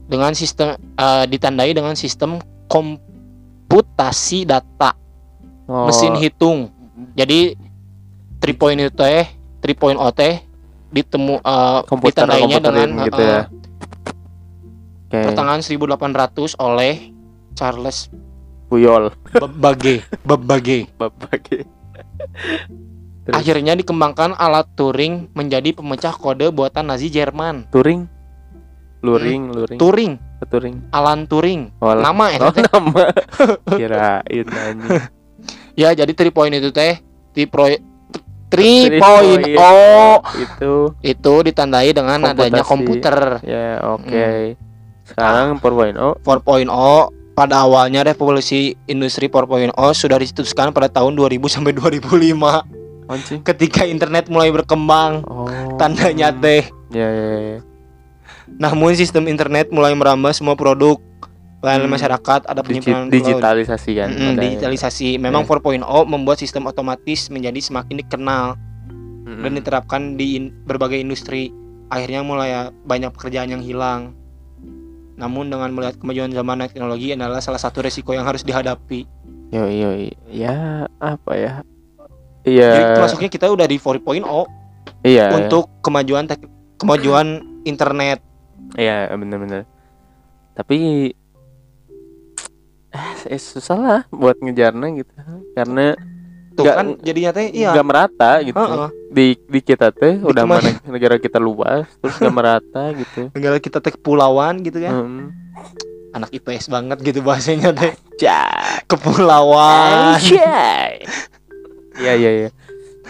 dengan 0.10 0.34
sistem 0.34 0.74
eh, 0.98 1.26
ditandai 1.30 1.72
dengan 1.72 1.94
sistem 1.94 2.42
komputasi 2.66 4.50
data. 4.50 4.98
Oh, 5.70 5.86
mesin 5.86 6.18
hitung. 6.18 6.74
Jadi 7.14 7.54
3.0 8.42 8.90
teh 8.90 9.26
3.0 9.62 10.18
teh 10.18 10.34
ditemu 10.90 11.38
eh, 11.38 11.80
komputer 11.86 12.26
ditandainya 12.26 12.58
komputerin 12.58 12.90
dengan 12.90 13.06
gitu 13.06 13.22
eh, 13.22 13.30
ya. 13.30 13.42
Oke. 15.10 15.26
pertengahan 15.26 15.62
1800 15.66 16.54
oleh 16.62 17.10
Charles 17.58 18.10
Puyol. 18.70 19.10
Babbage. 19.34 20.06
Babbage. 20.30 20.86
Bapak 20.94 21.42
Terus. 21.50 21.66
akhirnya 23.34 23.74
dikembangkan 23.74 24.38
alat 24.38 24.70
Turing 24.78 25.34
menjadi 25.34 25.74
pemecah 25.74 26.14
kode 26.14 26.54
buatan 26.54 26.94
Nazi 26.94 27.10
Jerman. 27.10 27.66
Turing 27.74 28.19
luring 29.00 29.52
luring. 29.52 29.80
Turing. 29.80 30.14
Turing? 30.50 30.76
Alan 30.92 31.28
Turing. 31.28 31.72
Oh, 31.80 31.96
nama 31.96 32.26
ya 32.32 32.40
oh, 32.48 32.52
teh. 32.52 32.64
nama. 32.64 33.04
Kirain 33.80 34.48
anjing. 34.48 35.00
Ya 35.76 35.96
jadi 35.96 36.12
3 36.12 36.36
point 36.36 36.52
itu 36.52 36.72
teh. 36.76 37.00
Di 37.32 37.48
proyek 37.48 37.80
3.0 38.50 38.50
Three 38.50 38.98
point, 38.98 39.46
itu. 40.34 40.74
Itu 41.06 41.34
ditandai 41.46 41.94
dengan 41.94 42.34
adanya 42.34 42.66
Komputasi. 42.66 42.72
komputer. 42.72 43.18
Ya 43.46 43.78
oke. 43.86 44.10
Hmm. 44.10 44.68
sekarang 45.10 45.58
4.0 45.58 46.22
4.0 46.22 46.70
pada 47.34 47.66
awalnya 47.66 48.06
revolusi 48.06 48.78
industri 48.86 49.26
4.0 49.26 49.74
sudah 49.74 50.18
dicetuskan 50.22 50.70
pada 50.70 50.86
tahun 50.86 51.18
2000 51.18 51.50
sampai 51.50 51.74
2005 51.74 53.10
anjing 53.10 53.42
ketika 53.42 53.90
internet 53.90 54.30
mulai 54.30 54.54
berkembang. 54.54 55.26
Oh. 55.26 55.50
Tandanya 55.82 56.30
teh. 56.30 56.70
Ya 56.94 57.10
ya 57.10 57.38
ya 57.42 57.58
namun 58.58 58.92
sistem 58.92 59.28
internet 59.28 59.70
mulai 59.70 59.94
merambah 59.94 60.32
semua 60.32 60.56
produk 60.56 60.98
pelayanan 61.60 61.86
Hmm. 61.86 61.94
masyarakat 61.94 62.42
ada 62.46 62.56
Digi- 62.56 62.68
penyimpanan 62.82 63.08
digitalisasi 63.10 63.92
kan 63.94 64.10
pada- 64.10 64.42
digitalisasi. 64.42 65.10
Memang 65.18 65.44
Ya. 65.44 65.48
4.0 65.48 65.84
membuat 66.06 66.40
sistem 66.40 66.66
otomatis 66.66 67.28
menjadi 67.28 67.60
semakin 67.60 68.00
dikenal 68.00 68.56
Mm-mm. 69.22 69.44
dan 69.44 69.52
diterapkan 69.54 70.02
di 70.16 70.40
in- 70.40 70.56
berbagai 70.64 70.98
industri. 70.98 71.52
Akhirnya 71.88 72.22
mulai 72.22 72.50
ya 72.50 72.62
banyak 72.72 73.12
pekerjaan 73.12 73.50
yang 73.50 73.60
hilang. 73.60 74.16
Namun 75.14 75.52
dengan 75.52 75.68
melihat 75.70 76.00
kemajuan 76.00 76.32
zaman 76.32 76.64
teknologi 76.64 77.12
adalah 77.12 77.44
salah 77.44 77.60
satu 77.60 77.84
resiko 77.84 78.16
yang 78.16 78.24
harus 78.24 78.40
dihadapi. 78.40 79.04
Yo 79.52 79.68
yo 79.68 79.90
ya 80.26 80.56
apa 80.96 81.32
ya? 81.34 81.54
Iya. 82.42 82.70
Jadi 82.72 82.84
termasuknya 82.96 83.28
kita 83.28 83.46
udah 83.46 83.68
di 83.68 83.76
4.0 83.76 84.48
iya. 85.04 85.28
untuk 85.34 85.68
kemajuan 85.82 86.24
tek- 86.24 86.48
kemajuan 86.78 87.44
internet 87.62 88.24
iya 88.76 89.10
bener-bener. 89.10 89.66
Tapi 90.54 91.10
eh 93.26 93.42
susah 93.42 93.78
lah 93.78 94.02
buat 94.10 94.38
ngejarnya 94.42 94.88
gitu. 94.98 95.14
Karena 95.54 95.94
tuh 96.54 96.64
Nggak- 96.66 96.78
kan 96.78 96.88
jadinya 97.00 97.32
teh 97.32 97.48
iya. 97.54 97.72
nggak 97.72 97.88
merata 97.88 98.32
gitu. 98.44 98.58
Heeh. 98.58 98.90
di 99.10 99.26
di 99.42 99.60
kita 99.64 99.90
teh 99.90 100.22
udah 100.22 100.46
mana 100.46 100.70
negara 100.86 101.18
kita 101.18 101.42
luas 101.42 101.90
terus 101.98 102.16
nggak 102.18 102.36
merata 102.36 102.84
gitu. 102.94 103.30
Negara 103.36 103.58
kita 103.58 103.82
teh 103.82 103.94
kepulauan 103.94 104.62
gitu 104.62 104.82
kan. 104.82 104.94
Hmm. 104.94 105.26
anak 106.10 106.34
IPS 106.34 106.74
banget 106.74 106.98
gitu 107.06 107.22
bahasanya 107.22 107.70
teh. 107.70 107.94
Kepulauan. 108.90 110.18
Anjay. 110.18 111.06
Iya 112.02 112.14
iya 112.18 112.32
iya. 112.34 112.50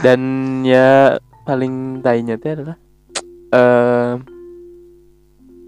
Dan 0.03 0.19
ya 0.67 1.15
paling 1.47 2.03
tainya 2.03 2.35
teh 2.35 2.59
adalah 2.59 2.75
eh 3.49 4.19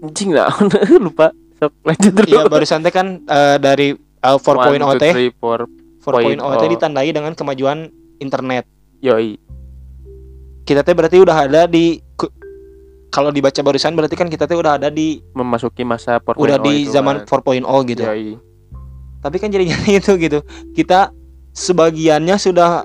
anjing 0.02 0.34
lah 0.34 0.50
lupa. 1.06 1.30
Sok 1.56 1.72
lanjut 1.86 2.12
dulu. 2.12 2.26
iya 2.26 2.42
barusan 2.44 2.82
teh 2.82 2.90
kan 2.90 3.22
eh, 3.22 3.56
dari 3.56 3.94
eh, 3.94 4.36
4.0 4.36 4.42
One, 4.58 4.82
two, 4.82 4.98
teh 4.98 5.12
three, 5.14 5.30
four. 5.32 5.70
4.0 6.02 6.42
teh 6.58 6.66
4.0. 6.66 6.74
ditandai 6.74 7.08
dengan 7.14 7.32
kemajuan 7.32 7.86
internet 8.18 8.66
Yoi. 8.98 9.38
kita 10.62 10.82
teh 10.82 10.90
berarti 10.90 11.22
udah 11.22 11.46
ada 11.46 11.70
di 11.70 12.02
kalau 13.08 13.30
dibaca 13.30 13.60
barusan 13.60 13.94
berarti 13.94 14.18
kan 14.18 14.26
kita 14.26 14.46
teh 14.46 14.58
udah 14.58 14.82
ada 14.82 14.90
di 14.90 15.22
Memasuki 15.32 15.86
masa 15.86 16.18
4.0 16.18 16.38
udah 16.38 16.58
di 16.58 16.90
zaman 16.90 17.22
kan. 17.22 17.62
4.0 17.62 17.90
gitu 17.94 18.02
Yoi. 18.02 18.34
tapi 19.22 19.36
kan 19.38 19.54
jadinya 19.54 19.78
itu 20.02 20.12
gitu 20.18 20.42
kita 20.74 21.14
sebagiannya 21.54 22.34
sudah 22.34 22.82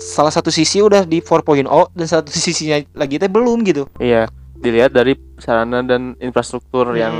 salah 0.00 0.32
satu 0.34 0.50
sisi 0.50 0.82
udah 0.82 1.06
di 1.06 1.22
4.0 1.22 1.62
dan 1.94 2.06
satu 2.10 2.32
sisinya 2.34 2.82
lagi 2.98 3.22
teh 3.22 3.30
belum 3.30 3.62
gitu 3.62 3.86
Iya, 4.02 4.26
dilihat 4.62 4.94
dari 4.94 5.18
sarana 5.36 5.82
dan 5.82 6.14
infrastruktur 6.22 6.94
Hmm. 6.94 6.98
yang 7.02 7.16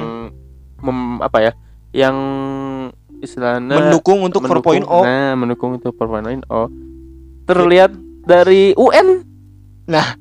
mem, 0.81 1.19
apa 1.19 1.39
ya? 1.43 1.53
Yang 1.93 2.17
istilahnya 3.23 3.79
mendukung 3.79 4.23
untuk 4.23 4.43
4.0 4.43 4.83
Nah, 5.03 5.35
mendukung 5.35 5.77
untuk 5.77 5.95
4.0. 5.99 6.71
Terlihat 7.47 7.93
dari 8.23 8.73
UN. 8.79 9.27
Nah. 9.91 10.15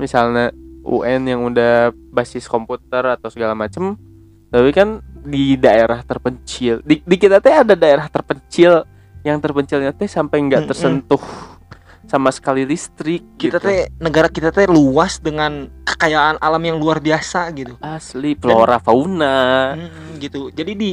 misalnya 0.00 0.50
UN 0.82 1.22
yang 1.28 1.46
udah 1.46 1.94
basis 2.10 2.50
komputer 2.50 3.06
atau 3.06 3.30
segala 3.30 3.54
macem 3.54 3.94
tapi 4.50 4.74
kan 4.74 4.98
di 5.22 5.54
daerah 5.54 6.02
terpencil. 6.02 6.82
Di, 6.82 6.98
di 7.00 7.16
kita 7.16 7.38
teh 7.38 7.54
ada 7.54 7.78
daerah 7.78 8.10
terpencil 8.10 8.82
yang 9.22 9.38
terpencilnya 9.38 9.94
teh 9.94 10.10
sampai 10.10 10.42
nggak 10.42 10.66
Mm-mm. 10.66 10.70
tersentuh 10.74 11.22
sama 12.10 12.28
sekali 12.34 12.66
listrik 12.66 13.22
kita 13.38 13.58
gitu. 13.58 13.66
teh 13.66 13.88
negara 14.02 14.28
kita 14.28 14.50
teh 14.50 14.66
luas 14.66 15.22
dengan 15.22 15.70
kekayaan 15.86 16.38
alam 16.42 16.62
yang 16.62 16.76
luar 16.78 16.98
biasa 16.98 17.48
gitu. 17.54 17.78
Asli 17.78 18.34
flora 18.36 18.82
fauna. 18.82 19.74
Mm, 19.78 20.18
gitu. 20.18 20.50
Jadi 20.50 20.72
di 20.74 20.90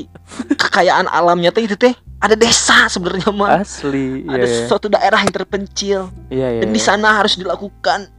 kekayaan 0.56 1.10
alamnya 1.10 1.50
teh 1.50 1.66
itu 1.66 1.76
teh 1.76 1.94
ada 2.20 2.36
desa 2.38 2.88
sebenarnya 2.88 3.32
mah. 3.34 3.62
Asli 3.64 4.26
ada 4.30 4.46
iya 4.46 4.68
suatu 4.70 4.88
daerah 4.88 5.20
yang 5.22 5.34
terpencil. 5.34 6.14
Iya 6.30 6.48
iya 6.60 6.62
dan 6.64 6.72
di 6.72 6.82
sana 6.82 7.20
harus 7.20 7.36
dilakukan 7.38 8.10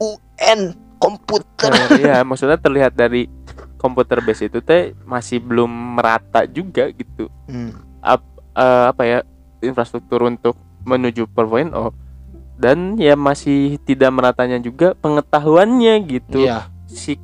UN 0.00 0.74
komputer. 0.98 1.72
Iya 2.00 2.24
maksudnya 2.24 2.56
terlihat 2.56 2.96
dari 2.96 3.28
komputer 3.76 4.24
base 4.24 4.48
itu 4.48 4.64
teh 4.64 4.96
masih 5.04 5.44
belum 5.44 6.00
merata 6.00 6.48
juga 6.48 6.88
gitu. 6.92 7.28
Hmm. 7.46 7.94
Eh, 8.54 8.84
apa 8.94 9.02
ya 9.02 9.18
infrastruktur 9.66 10.22
untuk 10.30 10.54
menuju 10.86 11.26
4.0 11.26 11.74
dan 12.54 12.94
ya 12.96 13.18
masih 13.18 13.76
tidak 13.82 14.14
meratanya 14.14 14.58
juga 14.58 14.94
pengetahuannya 14.98 15.94
gitu. 16.06 16.46
Iya. 16.46 16.70
si 16.86 17.18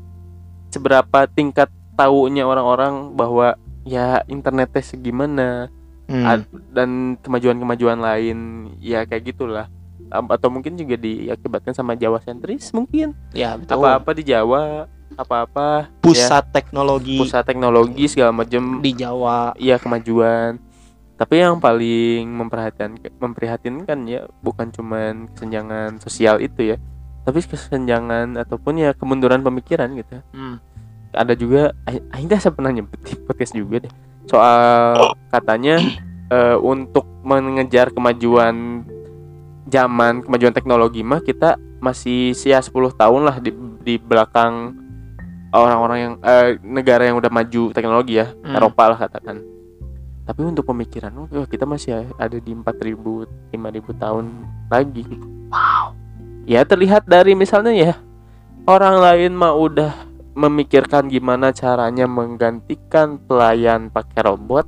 seberapa 0.71 1.31
tingkat 1.31 1.71
taunya 1.95 2.43
orang-orang 2.43 3.15
bahwa 3.15 3.55
ya 3.87 4.23
internetnya 4.27 4.83
segimana 4.83 5.71
Hmm. 6.11 6.27
Ad- 6.27 6.51
dan 6.75 7.15
kemajuan-kemajuan 7.23 8.03
lain 8.03 8.39
ya 8.83 9.07
kayak 9.07 9.31
gitulah. 9.31 9.71
Atau 10.11 10.51
mungkin 10.51 10.75
juga 10.75 10.99
diakibatkan 10.99 11.71
sama 11.71 11.95
Jawa 11.95 12.19
sentris 12.19 12.75
mungkin. 12.75 13.15
Ya 13.31 13.55
betul. 13.55 13.79
Apa-apa 13.79 14.11
di 14.19 14.27
Jawa 14.27 14.91
apa-apa 15.15 15.87
pusat 16.03 16.51
teknologi. 16.51 17.15
Pusat 17.15 17.47
teknologi 17.47 18.11
segala 18.11 18.35
macam. 18.35 18.83
Di 18.83 18.91
Jawa. 18.91 19.55
Iya 19.55 19.79
kemajuan 19.79 20.59
tapi 21.21 21.37
yang 21.37 21.61
paling 21.61 22.25
memperhatikan 22.33 22.97
memprihatinkan 23.21 24.09
ya 24.09 24.25
bukan 24.41 24.73
cuman 24.73 25.29
kesenjangan 25.37 26.01
sosial 26.01 26.41
itu 26.41 26.73
ya 26.73 26.77
tapi 27.29 27.45
kesenjangan 27.45 28.41
ataupun 28.41 28.81
ya 28.81 28.97
kemunduran 28.97 29.45
pemikiran 29.45 29.93
gitu 30.01 30.25
Hmm. 30.33 30.57
ada 31.13 31.37
juga 31.37 31.77
teh 32.09 32.41
saya 32.41 32.57
pernah 32.57 32.73
nyebut 32.73 32.97
di 33.05 33.21
podcast 33.21 33.53
juga 33.53 33.85
deh 33.85 33.93
soal 34.25 35.13
katanya 35.29 35.77
eh, 36.33 36.57
untuk 36.57 37.05
mengejar 37.21 37.93
kemajuan 37.93 38.89
zaman 39.69 40.25
kemajuan 40.25 40.57
teknologi 40.57 41.05
mah 41.05 41.21
kita 41.21 41.61
masih 41.85 42.33
sia 42.33 42.65
10 42.65 42.73
tahun 42.97 43.23
lah 43.29 43.37
di, 43.45 43.53
di 43.85 44.01
belakang 44.01 44.73
orang-orang 45.53 45.99
yang 46.01 46.15
eh, 46.25 46.57
negara 46.65 47.05
yang 47.05 47.21
udah 47.21 47.29
maju 47.29 47.77
teknologi 47.77 48.17
ya 48.17 48.33
Hmm. 48.41 48.57
Eropa 48.57 48.89
lah 48.89 48.99
katakan 48.99 49.45
tapi 50.31 50.47
untuk 50.47 50.63
pemikiran 50.65 51.11
oh, 51.19 51.43
kita 51.45 51.67
masih 51.67 52.07
ada 52.15 52.39
di 52.39 52.55
4000 52.55 53.51
5000 53.51 53.51
tahun 53.99 54.25
lagi 54.71 55.03
wow 55.51 55.91
ya 56.47 56.63
terlihat 56.63 57.03
dari 57.05 57.35
misalnya 57.35 57.75
ya 57.75 57.93
orang 58.63 59.03
lain 59.03 59.35
mah 59.35 59.51
udah 59.53 59.91
memikirkan 60.33 61.11
gimana 61.11 61.51
caranya 61.51 62.07
menggantikan 62.07 63.19
pelayan 63.19 63.91
pakai 63.91 64.23
robot 64.23 64.67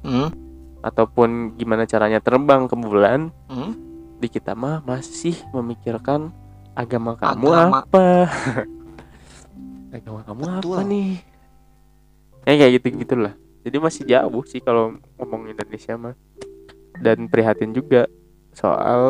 Hmm. 0.00 0.32
ataupun 0.80 1.54
gimana 1.54 1.84
caranya 1.84 2.18
terbang 2.18 2.64
ke 2.64 2.74
bulan 2.74 3.28
Hmm. 3.46 3.76
di 4.16 4.26
kita 4.26 4.56
mah 4.56 4.80
masih 4.80 5.36
memikirkan 5.52 6.32
agama 6.72 7.14
kamu 7.14 7.46
Agama. 7.46 7.84
apa 7.84 8.06
agama 9.94 10.24
kamu 10.24 10.40
Betul. 10.40 10.72
apa 10.72 10.82
nih 10.82 11.10
ya 12.42 12.52
kayak 12.56 12.72
gitu 12.80 12.86
gitulah 12.98 13.34
jadi 13.62 13.76
masih 13.78 14.02
jauh 14.06 14.42
sih 14.42 14.58
kalau 14.58 14.98
ngomong 15.18 15.46
Indonesia 15.46 15.94
mah. 15.94 16.18
Dan 16.98 17.30
prihatin 17.30 17.70
juga 17.70 18.10
soal 18.50 19.02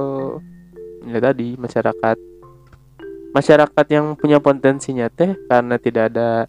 ya 1.09 1.19
tadi 1.19 1.57
masyarakat. 1.57 2.17
Masyarakat 3.33 3.87
yang 3.89 4.13
punya 4.13 4.37
potensinya 4.45 5.09
teh 5.09 5.33
karena 5.49 5.81
tidak 5.81 6.13
ada 6.13 6.45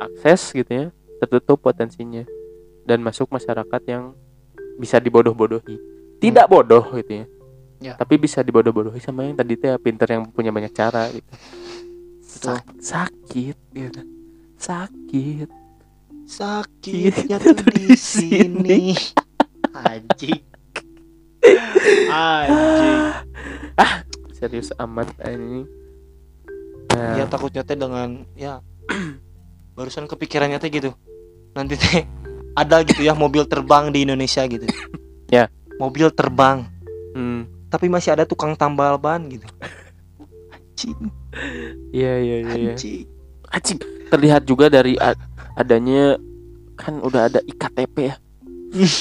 akses 0.00 0.56
gitu 0.56 0.72
ya 0.72 0.86
tertutup 1.20 1.60
potensinya. 1.60 2.24
Dan 2.88 3.04
masuk 3.04 3.28
masyarakat 3.28 3.82
yang 3.84 4.16
bisa 4.80 4.96
dibodoh-bodohi. 4.96 5.76
Tidak 6.16 6.48
bodoh 6.48 6.84
gitu 6.96 7.24
ya. 7.24 7.26
Ya. 7.80 7.96
tapi 7.96 8.20
bisa 8.20 8.44
dibodoh-bodohi 8.44 9.00
sama 9.00 9.24
yang 9.24 9.40
tadi 9.40 9.56
teh 9.56 9.72
pinter 9.80 10.04
yang 10.12 10.28
punya 10.28 10.52
banyak 10.52 10.68
cara 10.72 11.08
gitu. 11.08 11.32
Sak- 12.20 12.76
sakit 12.76 13.56
gitu. 13.72 14.00
Sakit 14.60 15.59
Sakitnya 16.30 17.42
Sakit 17.42 17.58
tuh 17.58 17.68
di 17.74 17.86
sini. 17.98 18.94
Anjing. 19.74 20.38
Anjing. 22.06 22.98
serius 24.40 24.72
amat 24.80 25.12
ini 25.28 25.68
Ya 26.90 27.22
nah, 27.22 27.28
takutnya 27.28 27.60
teh 27.60 27.76
dengan 27.76 28.24
ya 28.34 28.62
barusan 29.76 30.06
kepikirannya 30.06 30.58
teh 30.62 30.70
gitu. 30.70 30.94
Nanti 31.54 31.74
teh 31.74 32.06
ada 32.54 32.82
gitu 32.82 33.02
ya 33.02 33.14
mobil 33.14 33.46
terbang 33.46 33.94
di 33.94 34.06
Indonesia 34.06 34.42
gitu. 34.46 34.66
Ya. 35.30 35.46
Mobil 35.78 36.10
terbang, 36.12 36.66
hmm, 37.14 37.70
tapi 37.72 37.88
masih 37.88 38.12
ada 38.12 38.28
tukang 38.28 38.52
tambal 38.58 38.98
ban 39.00 39.24
gitu. 39.30 39.46
Anjing, 40.52 40.98
iya 41.94 42.20
iya 42.20 42.36
iya 42.44 42.74
anjing. 42.74 43.08
Anjing, 43.48 43.78
terlihat 44.12 44.44
juga 44.44 44.68
dari 44.68 44.98
adanya 45.60 46.16
kan 46.74 46.96
udah 46.98 47.28
ada 47.28 47.40
iktp 47.44 47.96
ya 48.08 48.14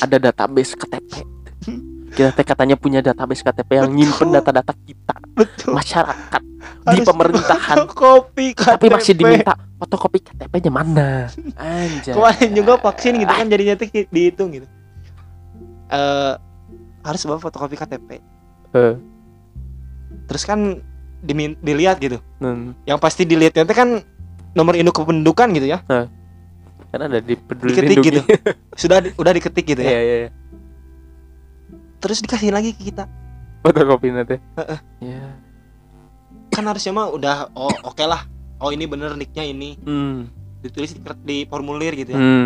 ada 0.04 0.18
database 0.20 0.74
KTP 0.76 1.24
kita 2.16 2.34
teh 2.34 2.46
katanya 2.46 2.76
punya 2.76 3.00
database 3.00 3.46
KTP 3.46 3.70
yang 3.80 3.90
nyimpen 3.94 4.34
data-data 4.34 4.74
kita 4.84 5.16
Betul. 5.38 5.78
masyarakat 5.78 6.42
di 6.60 7.00
Harus 7.00 7.08
pemerintahan 7.08 7.78
Kopi 7.88 8.52
tapi 8.58 8.92
masih 8.92 9.14
diminta 9.16 9.54
fotokopi 9.78 10.20
KTP-nya 10.26 10.72
mana 10.74 11.30
anjay 11.56 12.12
Kemarin 12.12 12.50
juga 12.52 12.74
vaksin 12.82 13.16
gitu 13.16 13.32
kan 13.32 13.46
jadinya 13.48 13.74
tuh 13.80 13.88
dihitung 14.12 14.50
gitu. 14.52 14.68
Eh 15.88 16.34
harus 17.00 17.22
bawa 17.24 17.40
fotokopi 17.40 17.76
KTP. 17.80 18.10
Eh. 18.76 18.96
Terus 20.28 20.44
kan 20.44 20.84
dimin- 21.24 21.60
dilihat 21.64 22.02
gitu. 22.04 22.20
Hmm, 22.44 22.76
Yang 22.84 23.00
pasti 23.00 23.24
dilihatnya 23.24 23.64
itu 23.64 23.76
kan 23.76 24.04
nomor 24.52 24.76
induk 24.76 25.00
kependudukan 25.00 25.48
gitu 25.56 25.68
ya. 25.72 25.80
Kan 26.90 27.06
ada 27.06 27.22
di 27.22 27.38
peduli 27.38 27.78
Diketik 27.78 27.90
lindungi 28.02 28.10
gitu. 28.10 28.22
Sudah 28.82 28.98
di- 29.06 29.14
udah 29.14 29.32
diketik 29.32 29.66
gitu 29.66 29.82
ya. 29.82 29.92
iya 29.94 30.02
iya 30.02 30.16
iya. 30.26 30.30
Terus 32.00 32.24
dikasih 32.26 32.50
lagi 32.50 32.74
ke 32.74 32.90
kita. 32.92 33.06
fotokopi 33.60 34.08
nanti 34.08 34.40
Heeh. 34.56 34.80
ya 35.04 35.36
Kan 36.48 36.64
harusnya 36.64 36.96
mah 36.96 37.12
udah 37.12 37.52
oh 37.54 37.70
oke 37.84 38.04
lah. 38.08 38.24
Oh 38.60 38.72
ini 38.72 38.88
bener 38.88 39.20
nicknya 39.20 39.44
ini 39.44 39.76
hmm. 39.80 40.32
ditulis 40.64 40.96
di, 40.96 41.00
di 41.28 41.38
formulir 41.44 41.92
gitu 41.96 42.16
ya. 42.16 42.20
hmm. 42.20 42.46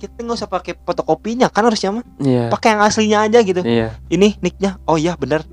Kita 0.00 0.16
nggak 0.24 0.38
usah 0.38 0.48
pakai 0.48 0.80
fotokopinya 0.80 1.52
kan 1.52 1.68
harusnya 1.68 2.00
mah 2.00 2.04
iya 2.24 2.48
pakai 2.48 2.72
yang 2.74 2.80
aslinya 2.82 3.18
aja 3.28 3.38
gitu. 3.44 3.60
iya 3.62 3.94
Ini 4.08 4.40
nicknya. 4.40 4.80
Oh 4.88 4.96
iya 4.96 5.12
bener. 5.14 5.44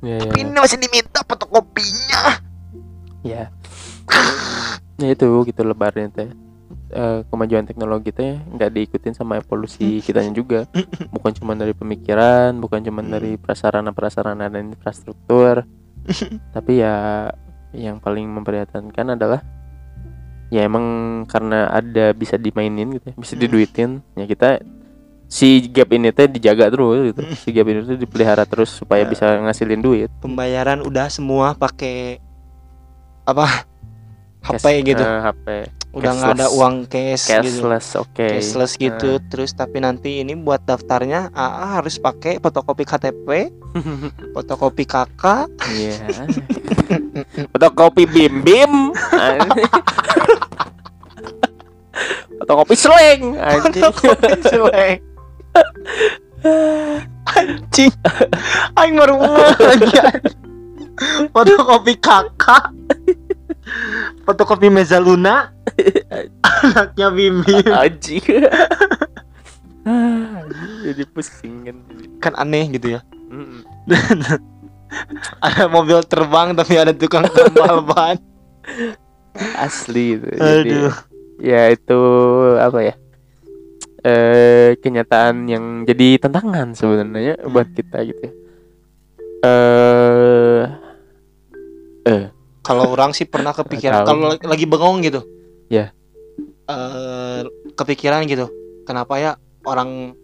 iya 0.00 0.16
iya. 0.16 0.30
Tapi 0.30 0.36
ini 0.46 0.54
masih 0.54 0.78
diminta 0.78 1.20
fotokopinya. 1.26 2.22
Ya. 3.26 3.50
ya 5.02 5.08
itu 5.10 5.26
gitu 5.42 5.60
lebarnya 5.66 6.06
teh. 6.10 6.30
Eh, 6.92 7.24
kemajuan 7.24 7.64
teknologi 7.64 8.12
teh 8.12 8.36
nggak 8.36 8.68
diikutin 8.68 9.16
sama 9.16 9.40
evolusi 9.40 10.04
kitanya 10.04 10.28
juga. 10.30 10.68
Bukan 11.08 11.32
cuma 11.32 11.56
dari 11.56 11.72
pemikiran, 11.72 12.52
bukan 12.60 12.84
cuma 12.84 13.00
dari 13.00 13.40
prasarana-prasarana 13.40 14.52
dan 14.52 14.68
infrastruktur. 14.68 15.64
Tapi 16.54 16.72
ya 16.78 17.32
yang 17.72 17.96
paling 17.96 18.28
memprihatinkan 18.28 19.16
adalah 19.16 19.40
ya 20.52 20.68
emang 20.68 20.84
karena 21.24 21.72
ada 21.72 22.12
bisa 22.12 22.36
dimainin 22.36 22.92
gitu, 22.92 23.08
ya, 23.08 23.16
bisa 23.16 23.34
Hmm. 23.34 23.42
diduitin. 23.42 23.90
Ya 24.12 24.28
kita 24.28 24.60
si 25.24 25.64
gap 25.72 25.88
ini 25.88 26.12
teh 26.12 26.28
dijaga 26.28 26.68
terus 26.68 27.08
gitu. 27.08 27.20
Si 27.40 27.48
gap 27.50 27.72
ini 27.72 27.88
tuh 27.88 27.96
dipelihara 27.96 28.44
terus 28.44 28.68
supaya 28.68 29.08
Ya. 29.08 29.08
bisa 29.08 29.24
ngasilin 29.40 29.80
duit. 29.80 30.12
pembayaran 30.20 30.84
udah 30.84 31.08
semua 31.08 31.56
pakai 31.56 32.20
apa 33.24 33.64
HP 34.42 34.58
Cash- 34.58 34.82
gitu. 34.84 35.02
eh, 35.06 35.20
HP 35.22 35.46
udah 35.92 36.12
nggak 36.16 36.32
ada 36.40 36.48
uang 36.48 36.88
cash 36.88 37.28
gitu. 37.28 37.68
Cashless 37.68 37.86
oke. 38.00 38.26
Cashless 38.26 38.72
gitu. 38.80 39.20
Terus 39.28 39.52
tapi 39.52 39.76
nanti 39.78 40.24
ini 40.24 40.32
buat 40.32 40.64
daftarnya 40.64 41.28
AA 41.36 41.66
harus 41.78 42.00
pakai 42.00 42.40
fotokopi 42.40 42.88
KTP 42.88 43.52
fotokopi 44.34 44.84
kakak 44.88 45.52
iya. 45.70 46.26
Fotokopi 47.52 48.08
bim 48.08 48.40
bim. 48.40 48.72
Fotokopi 52.40 52.74
seleng 52.74 53.36
fotokopi 53.36 54.30
seleng 54.48 54.98
anjing. 57.36 57.92
Aing 58.80 58.96
baru 58.96 59.14
lagi 59.60 59.92
fotokopi 61.36 61.94
kakak 62.00 62.72
fotokopi 64.22 64.70
Mezaluna 64.70 65.50
anaknya 66.62 67.08
Bimbi 67.10 67.54
Ah, 69.82 70.46
jadi 70.86 71.02
pusing 71.10 71.66
kan 71.66 71.76
kan 72.22 72.32
aneh 72.38 72.70
gitu 72.70 72.98
ya. 72.98 73.00
Ada 75.46 75.66
mobil 75.72 76.04
terbang 76.04 76.52
tapi 76.52 76.76
ada 76.76 76.92
tukang 76.92 77.24
tambal 77.26 77.80
ban. 77.82 78.16
Asli 79.56 80.20
itu 80.20 80.28
jadi 80.36 80.92
ya 81.40 81.72
itu 81.72 82.00
apa 82.60 82.78
ya? 82.92 82.94
Eh 84.04 84.76
kenyataan 84.84 85.48
yang 85.48 85.64
jadi 85.88 86.20
tantangan 86.20 86.76
sebenarnya 86.76 87.40
buat 87.48 87.72
kita 87.72 88.04
gitu 88.04 88.20
ya. 88.20 88.32
eh 89.42 90.62
eh 92.06 92.24
kalau 92.62 92.94
orang 92.94 93.10
sih 93.10 93.26
pernah 93.26 93.50
kepikiran 93.50 94.06
kalau 94.06 94.38
lagi- 94.38 94.70
bengong 94.70 95.02
gitu. 95.02 95.20
Ya. 95.66 95.90
Eh, 96.70 97.42
kepikiran 97.74 98.24
gitu. 98.30 98.46
Kenapa 98.86 99.18
ya 99.18 99.34
orang 99.66 100.14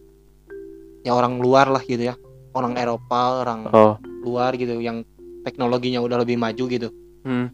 ya 1.03 1.11
orang 1.15 1.37
luar 1.43 1.67
lah 1.67 1.83
gitu 1.83 2.09
ya. 2.09 2.15
Orang 2.55 2.79
Eropa 2.79 3.43
orang 3.45 3.69
oh. 3.69 3.95
luar 4.25 4.55
gitu 4.55 4.79
yang 4.79 5.05
teknologinya 5.43 5.99
udah 5.99 6.23
lebih 6.23 6.39
maju 6.39 6.63
gitu. 6.65 6.89
Hmm, 7.27 7.51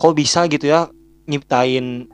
kok 0.00 0.16
bisa 0.16 0.48
gitu 0.48 0.66
ya 0.72 0.88
nyiptain 1.28 2.08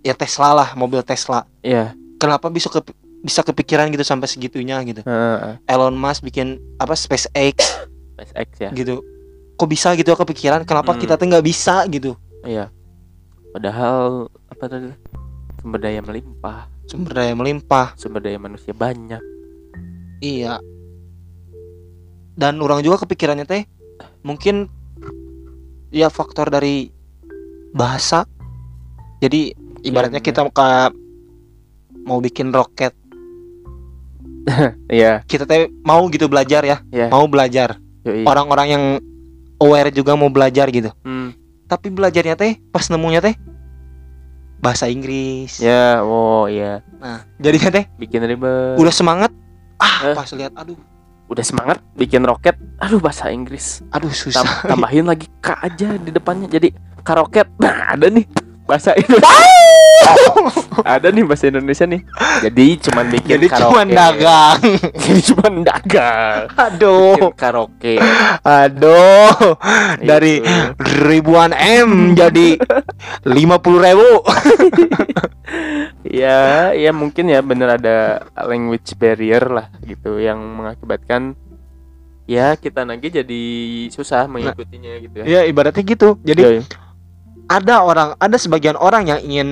ya 0.00 0.16
Tesla 0.16 0.56
lah 0.56 0.68
mobil 0.74 1.04
Tesla. 1.04 1.44
Ya. 1.60 1.92
Kenapa 2.16 2.48
bisa 2.48 2.72
ke 2.72 2.80
bisa 3.24 3.40
kepikiran 3.40 3.88
gitu 3.92 4.04
sampai 4.04 4.28
segitunya 4.28 4.80
gitu? 4.84 5.04
Heeh, 5.04 5.60
Elon 5.68 5.96
Musk 5.96 6.24
bikin 6.24 6.60
apa 6.80 6.96
SpaceX. 6.96 7.56
SpaceX 8.16 8.48
ya. 8.60 8.72
Gitu 8.72 9.00
kok 9.64 9.72
bisa 9.72 9.96
gitu 9.96 10.12
ya 10.12 10.18
kepikiran 10.18 10.60
kenapa 10.62 10.92
Hmm. 10.92 11.00
kita 11.00 11.16
tuh 11.16 11.24
nggak 11.24 11.40
bisa 11.42 11.88
gitu? 11.88 12.12
Iya. 12.44 12.68
Padahal 13.50 14.28
apa 14.44 14.64
tadi? 14.68 14.92
Sumber 15.56 15.80
daya 15.80 16.04
melimpah. 16.04 16.68
Sumber 16.84 17.16
daya 17.16 17.32
melimpah. 17.32 17.96
Sumber 17.96 18.20
daya 18.20 18.36
manusia 18.36 18.76
banyak. 18.76 19.24
Iya. 20.20 20.60
Dan 22.34 22.60
orang 22.60 22.84
juga 22.84 23.00
kepikirannya 23.00 23.48
teh 23.48 23.64
mungkin 24.20 24.68
ya 25.88 26.12
faktor 26.12 26.52
dari 26.52 26.92
bahasa. 27.72 28.28
Jadi 29.18 29.56
ibaratnya 29.80 30.20
Iya, 30.20 30.26
kita 30.26 30.44
ka- 30.50 30.92
mau 32.04 32.20
bikin 32.20 32.52
roket. 32.52 32.92
Iya. 34.92 35.24
Kita 35.24 35.48
teh 35.48 35.72
mau 35.80 36.04
gitu 36.12 36.28
belajar 36.28 36.60
ya. 36.60 36.84
Iya. 36.92 37.08
Mau 37.08 37.24
belajar. 37.24 37.80
Orang-orang 38.04 38.68
yang 38.68 38.84
aware 39.56 39.90
juga 39.90 40.14
mau 40.14 40.28
belajar 40.28 40.68
gitu. 40.68 40.90
Hmm, 41.02 41.32
tapi 41.64 41.88
belajarnya 41.88 42.34
teh 42.34 42.58
pas 42.68 42.86
nemunya 42.86 43.20
teh 43.20 43.34
bahasa 44.58 44.88
Inggris. 44.88 45.58
Ya 45.58 46.00
oh 46.00 46.46
iya. 46.46 46.80
Nah 46.96 47.28
jadinya 47.36 47.70
teh 47.70 47.84
bikin 47.96 48.24
ribet. 48.24 48.76
udah 48.76 48.94
semangat. 48.94 49.30
Ah 49.76 50.06
Eh. 50.06 50.14
pas 50.14 50.28
lihat 50.30 50.52
aduh. 50.54 50.78
Udah 51.24 51.40
semangat 51.40 51.80
bikin 51.94 52.20
roket 52.20 52.56
aduh 52.78 52.98
bahasa 52.98 53.28
Inggris. 53.28 53.80
Aduh 53.90 54.12
susah. 54.12 54.40
Tam- 54.40 54.76
tambahin 54.76 55.04
lagi 55.04 55.28
K 55.38 55.56
aja 55.58 55.96
di 55.96 56.10
depannya 56.10 56.48
jadi 56.48 56.72
karoket 57.00 57.48
nah 57.58 57.92
ada 57.92 58.08
nih 58.08 58.24
bahasa 58.64 58.96
Indonesia 59.00 59.52
ada 60.84 61.08
nih 61.08 61.24
bahasa 61.24 61.48
Indonesia 61.48 61.84
nih 61.86 62.02
jadi 62.42 62.66
cuman 62.82 63.04
bikin 63.08 63.30
Jadi 63.38 63.46
karaoke 63.48 63.70
cuma 63.72 63.82
dagang. 63.86 64.60
jadi 65.04 65.20
cuman 65.32 65.52
dagang 65.62 66.40
Aduh. 66.52 67.14
bikin 67.16 67.36
karaoke 67.36 67.94
Aduh. 68.42 69.54
Dari 70.00 70.34
Itu. 70.40 70.50
ribuan 71.04 71.52
M 71.54 72.12
jadi 72.12 72.58
lima 73.24 73.56
puluh 73.58 73.80
ribu. 73.80 74.08
ya 76.04 76.72
ya 76.72 76.90
mungkin 76.92 77.28
ya 77.28 77.40
bener 77.40 77.76
ada 77.76 77.96
language 78.44 78.92
barrier 78.94 79.44
lah 79.46 79.66
gitu 79.80 80.18
yang 80.18 80.36
mengakibatkan 80.36 81.32
ya 82.24 82.56
kita 82.56 82.84
lagi 82.84 83.08
jadi 83.10 83.42
susah 83.88 84.24
mengikutinya 84.26 84.92
gitu 85.00 85.14
ya 85.20 85.24
Ya 85.24 85.40
ibaratnya 85.44 85.80
gitu. 85.82 86.16
Jadi 86.20 86.42
ya. 86.42 86.50
Ada 87.48 87.84
orang, 87.84 88.08
ada 88.18 88.36
sebagian 88.40 88.76
orang 88.76 89.08
yang 89.08 89.20
ingin 89.20 89.48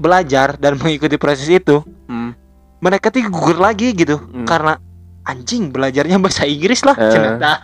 belajar 0.00 0.56
dan 0.58 0.76
mengikuti 0.80 1.16
proses 1.20 1.46
itu. 1.46 1.84
Hmm, 2.08 2.34
Mereka 2.82 3.08
tuh 3.08 3.24
gugur 3.32 3.56
lagi 3.56 3.96
gitu 3.96 4.20
hmm. 4.20 4.44
karena 4.44 4.76
anjing 5.24 5.72
belajarnya 5.72 6.20
bahasa 6.20 6.44
Inggris 6.44 6.84
lah. 6.84 6.96
Cenah. 6.96 7.58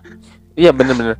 Iya 0.57 0.72
bener-bener 0.72 1.16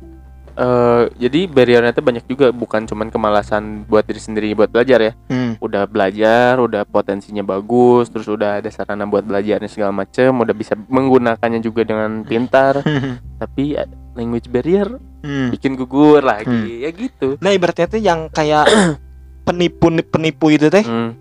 Eh, 0.51 1.03
Jadi 1.15 1.47
barriernya 1.47 1.95
tuh 1.95 2.03
banyak 2.03 2.27
juga 2.27 2.51
Bukan 2.51 2.83
cuman 2.83 3.07
kemalasan 3.07 3.87
buat 3.87 4.03
diri 4.03 4.19
sendiri 4.19 4.51
buat 4.51 4.67
belajar 4.67 4.99
ya 4.99 5.13
Hmm. 5.31 5.55
Udah 5.63 5.87
belajar, 5.87 6.59
udah 6.59 6.83
potensinya 6.83 7.39
bagus 7.39 8.11
Terus 8.11 8.27
udah 8.27 8.59
ada 8.59 8.67
sarana 8.67 9.07
buat 9.07 9.23
belajarnya 9.23 9.71
segala 9.71 9.95
macem 9.95 10.27
Udah 10.35 10.51
bisa 10.51 10.75
menggunakannya 10.75 11.63
juga 11.63 11.87
dengan 11.87 12.27
pintar 12.27 12.83
Tapi 13.41 13.79
language 14.13 14.47
barrier 14.47 14.99
Hmm. 15.21 15.53
bikin 15.53 15.75
gugur 15.75 16.19
lagi 16.19 16.49
Hmm. 16.49 16.81
Ya 16.81 16.89
gitu 16.89 17.37
Nah 17.37 17.51
ibaratnya 17.51 17.85
tuh 17.87 17.99
yang 17.99 18.25
kayak 18.27 18.65
penipu 19.45 19.87
penipu 20.03 20.49
itu 20.49 20.67
teh 20.67 20.81
Hmm, 20.81 21.13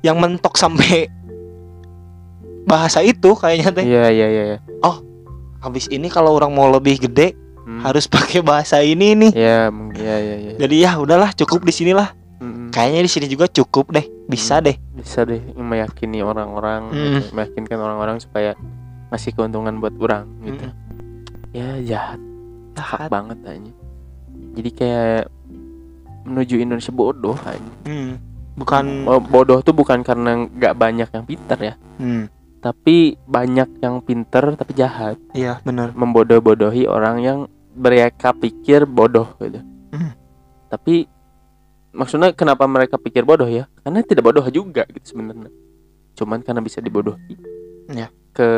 yang 0.00 0.16
mentok 0.16 0.54
sampai 0.54 1.10
bahasa 2.62 3.02
itu 3.02 3.34
kayaknya 3.34 3.70
teh. 3.72 3.84
Iya 3.84 4.06
iya 4.08 4.26
iya 4.28 4.44
iya. 4.46 4.58
Habis 5.58 5.86
ini 5.88 6.06
kalau 6.06 6.34
orang 6.34 6.50
mau 6.50 6.66
lebih 6.68 6.98
gede 7.00 7.38
Hmm. 7.62 7.78
harus 7.80 8.10
pakai 8.10 8.42
bahasa 8.42 8.82
ini 8.82 9.14
nih. 9.16 9.30
Ya, 9.32 9.70
mung- 9.70 9.94
ya 9.94 10.18
ya. 10.18 10.58
Jadi 10.58 10.74
ya 10.78 10.98
udahlah 10.98 11.30
cukup 11.32 11.62
di 11.62 11.70
sinilah. 11.70 12.10
Hmm, 12.38 12.70
Kayaknya 12.70 13.00
di 13.00 13.10
sini 13.12 13.26
juga 13.28 13.46
cukup 13.46 13.90
deh. 13.90 14.02
Bisa 14.24 14.58
deh. 14.58 14.74
bisa 14.92 15.22
deh 15.22 15.38
meyakini 15.52 16.18
orang-orang, 16.20 16.90
Hmm. 16.90 17.22
meyakinkan 17.30 17.74
orang-orang 17.76 18.18
supaya 18.18 18.58
ngasih 19.08 19.30
keuntungan 19.32 19.78
buat 19.78 19.94
orang 19.96 20.26
gitu. 20.42 20.62
Hmm. 20.64 20.81
Ya 21.52 21.76
jahat, 21.84 22.20
jahat 22.72 23.08
banget 23.08 23.38
aja. 23.44 23.72
Jadi 24.56 24.70
kayak 24.72 25.22
menuju 26.24 26.54
Indonesia 26.58 26.90
bodoh 26.90 27.36
aja. 27.38 27.72
Hmm. 27.84 28.16
Bukan 28.52 29.08
Oh, 29.08 29.20
bodoh 29.20 29.60
tuh 29.60 29.72
bukan 29.72 30.00
karena 30.00 30.44
nggak 30.44 30.76
banyak 30.76 31.08
yang 31.08 31.24
pintar 31.24 31.56
ya, 31.56 31.74
hmm. 31.96 32.28
tapi 32.60 33.16
banyak 33.24 33.80
yang 33.80 34.04
pintar 34.04 34.44
tapi 34.52 34.76
jahat, 34.76 35.16
Iya, 35.32 35.64
benar. 35.64 35.96
membodoh-bodohi 35.96 36.84
orang 36.84 37.16
yang 37.18 37.38
mereka 37.72 38.36
pikir 38.36 38.84
bodoh 38.84 39.24
gitu. 39.40 39.56
Hmm. 39.88 40.12
Tapi 40.68 41.08
maksudnya 41.92 42.36
kenapa 42.36 42.68
mereka 42.68 43.00
pikir 43.00 43.24
bodoh 43.24 43.48
ya? 43.48 43.64
Karena 43.80 44.04
tidak 44.04 44.20
bodoh 44.22 44.44
juga 44.52 44.84
gitu 44.84 45.16
sebenarnya. 45.16 45.48
Cuman 46.12 46.44
karena 46.44 46.60
bisa 46.60 46.84
dibodohi. 46.84 47.40
Ya. 47.88 48.12
Ke 48.32 48.48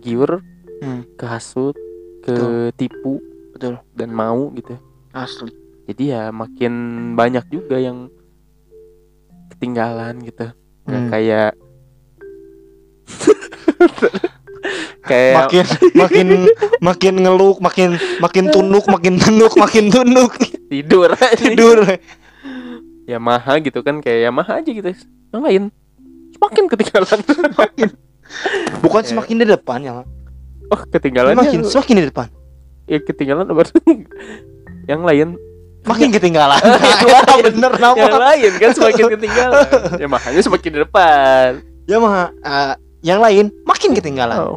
giur, 0.00 0.40
Hmm. 0.80 1.04
ke 1.16 1.24
hasut, 1.28 1.76
ke 2.24 2.36
tipu, 2.74 3.20
Betul. 3.52 3.78
dan 3.92 4.08
mau 4.10 4.48
gitu. 4.52 4.74
Asli. 5.12 5.52
Jadi 5.84 6.10
ya 6.10 6.32
makin 6.32 6.72
banyak 7.12 7.44
juga 7.48 7.76
yang 7.76 8.08
ketinggalan 9.50 10.24
gitu. 10.24 10.48
Nggak 10.84 11.00
Hmm. 11.00 11.10
kayak 11.10 11.50
kayak 15.04 15.36
Makin 15.36 15.64
makin 15.92 16.28
makin 16.80 17.14
ngeluk, 17.20 17.60
makin 17.60 17.88
makin 18.18 18.44
tunduk, 18.48 18.88
makin 18.88 19.20
tunduk, 19.20 19.52
makin 19.54 19.92
tunduk. 19.92 20.32
tidur 20.72 21.12
aja. 21.12 21.36
Tidur. 21.36 21.84
Yamaha 23.04 23.60
gitu 23.60 23.84
kan 23.84 24.00
kayak 24.00 24.32
Yamaha 24.32 24.64
aja 24.64 24.70
gitu 24.72 24.88
yang 25.28 25.42
lain 25.44 25.62
semakin 26.32 26.64
ketinggalan 26.66 27.20
Bukan 28.80 29.02
Ya. 29.04 29.08
semakin 29.12 29.36
di 29.36 29.46
depan 29.46 29.78
ya. 29.84 29.92
Oh 30.68 30.80
ketinggalan 30.88 31.34
Semakin 31.34 31.60
semakin 31.64 31.94
di 32.00 32.04
depan. 32.08 32.28
ya 32.84 32.98
ketinggalan 33.00 33.44
yang 34.90 35.02
lain 35.02 35.28
Makin 35.84 36.08
ketinggalan. 36.16 36.60
Yang 36.64 37.04
Ya, 37.12 37.20
bener 37.44 37.72
yang 37.76 37.92
nama. 38.08 38.18
lain 38.32 38.50
kan 38.56 38.70
semakin 38.72 39.04
ketinggalan 39.12 39.68
Yamahanya 40.00 40.40
semakin 40.40 40.70
di 40.72 40.80
depan 40.80 41.48
Ya 41.84 41.96
mah 42.00 42.32
eh, 42.40 42.72
yang 43.04 43.20
lain 43.20 43.52
makin 43.68 43.92
ketinggalan. 43.92 44.56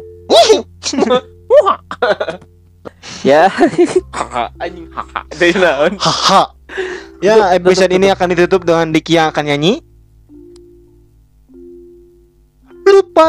ya 3.20 3.52
anjing 4.56 4.88
haha 4.88 5.20
Haha. 6.00 6.42
Ya, 7.18 7.52
episode 7.52 7.90
ini 7.90 8.08
akan 8.08 8.32
ditutup 8.32 8.62
dengan 8.62 8.88
Diki 8.88 9.18
yang 9.18 9.28
akan 9.28 9.44
nyanyi. 9.44 9.84
Lupa. 12.88 13.28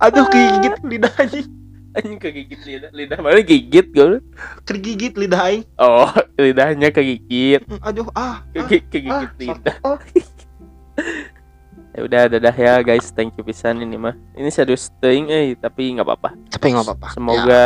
Aduh 0.00 0.26
gigit 0.28 0.74
lidah 0.82 1.14
anjing. 1.16 1.48
anjing 1.94 2.18
kegigit 2.18 2.58
lidah 2.60 2.90
lidah 2.90 3.18
mana 3.18 3.38
gigit 3.38 3.86
gue 3.88 4.18
Kegigit 4.66 5.14
lidah 5.14 5.46
aing. 5.46 5.62
oh 5.76 6.10
lidahnya 6.34 6.90
kegigit 6.90 7.62
Aduh 7.80 8.10
ah. 8.12 8.42
ah. 8.42 8.66
Kegi- 8.66 8.82
kegigit 8.90 9.30
Ah, 9.30 9.30
lidah 9.38 9.76
ah. 9.80 9.98
ya 11.94 12.00
udah 12.02 12.22
dadah 12.26 12.50
ya 12.50 12.82
guys 12.82 13.14
thank 13.14 13.30
you 13.34 13.46
pisan 13.46 13.78
ini 13.78 13.94
mah 13.94 14.18
ini 14.34 14.50
serius 14.50 14.90
ting 14.98 15.30
eh 15.30 15.54
tapi 15.54 15.94
nggak 15.94 16.02
apa-apa 16.02 16.34
Tapi 16.50 16.74
nggak 16.74 16.82
apa-apa. 16.82 17.06
Ya, 17.06 17.14
semoga 17.14 17.64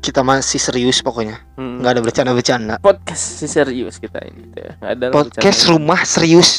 kita 0.00 0.20
masih 0.20 0.56
serius 0.56 0.98
pokoknya. 0.98 1.42
hmm, 1.54 1.78
Nggak 1.78 1.90
ada 1.90 2.02
bercanda-bercanda. 2.02 2.74
podcast 2.78 3.38
sih 3.38 3.46
serius 3.46 3.96
kita 3.96 4.22
ini 4.22 4.46
tuh 4.48 4.60
ya. 4.60 4.72
nggak 4.76 4.92
ada 4.92 5.06
Podcast 5.10 5.38
bercanda. 5.60 5.72
rumah 5.74 6.00
serius. 6.02 6.50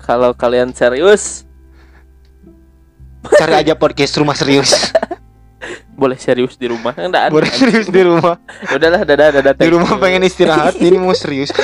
kalau 0.00 0.32
kalian 0.32 0.70
serius 0.70 1.44
Cari 3.30 3.56
aja 3.58 3.72
podcast 3.72 4.16
rumah 4.16 4.34
serius. 4.34 4.68
boleh 5.94 6.18
serius 6.18 6.58
di 6.58 6.66
rumah 6.66 6.92
enggak 6.92 7.28
ada 7.28 7.32
Boleh 7.32 7.48
serius 7.48 7.86
di 7.86 8.02
rumah. 8.02 8.36
udahlah 8.66 9.00
dadah 9.00 9.28
dadah 9.32 9.52
Di 9.54 9.68
rumah 9.70 9.96
pengen 9.96 10.20
istirahat, 10.22 10.76
ini 10.76 10.98
mau 10.98 11.14
serius. 11.14 11.48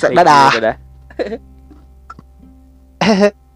Dadah. 0.00 0.50
dadah 0.52 0.76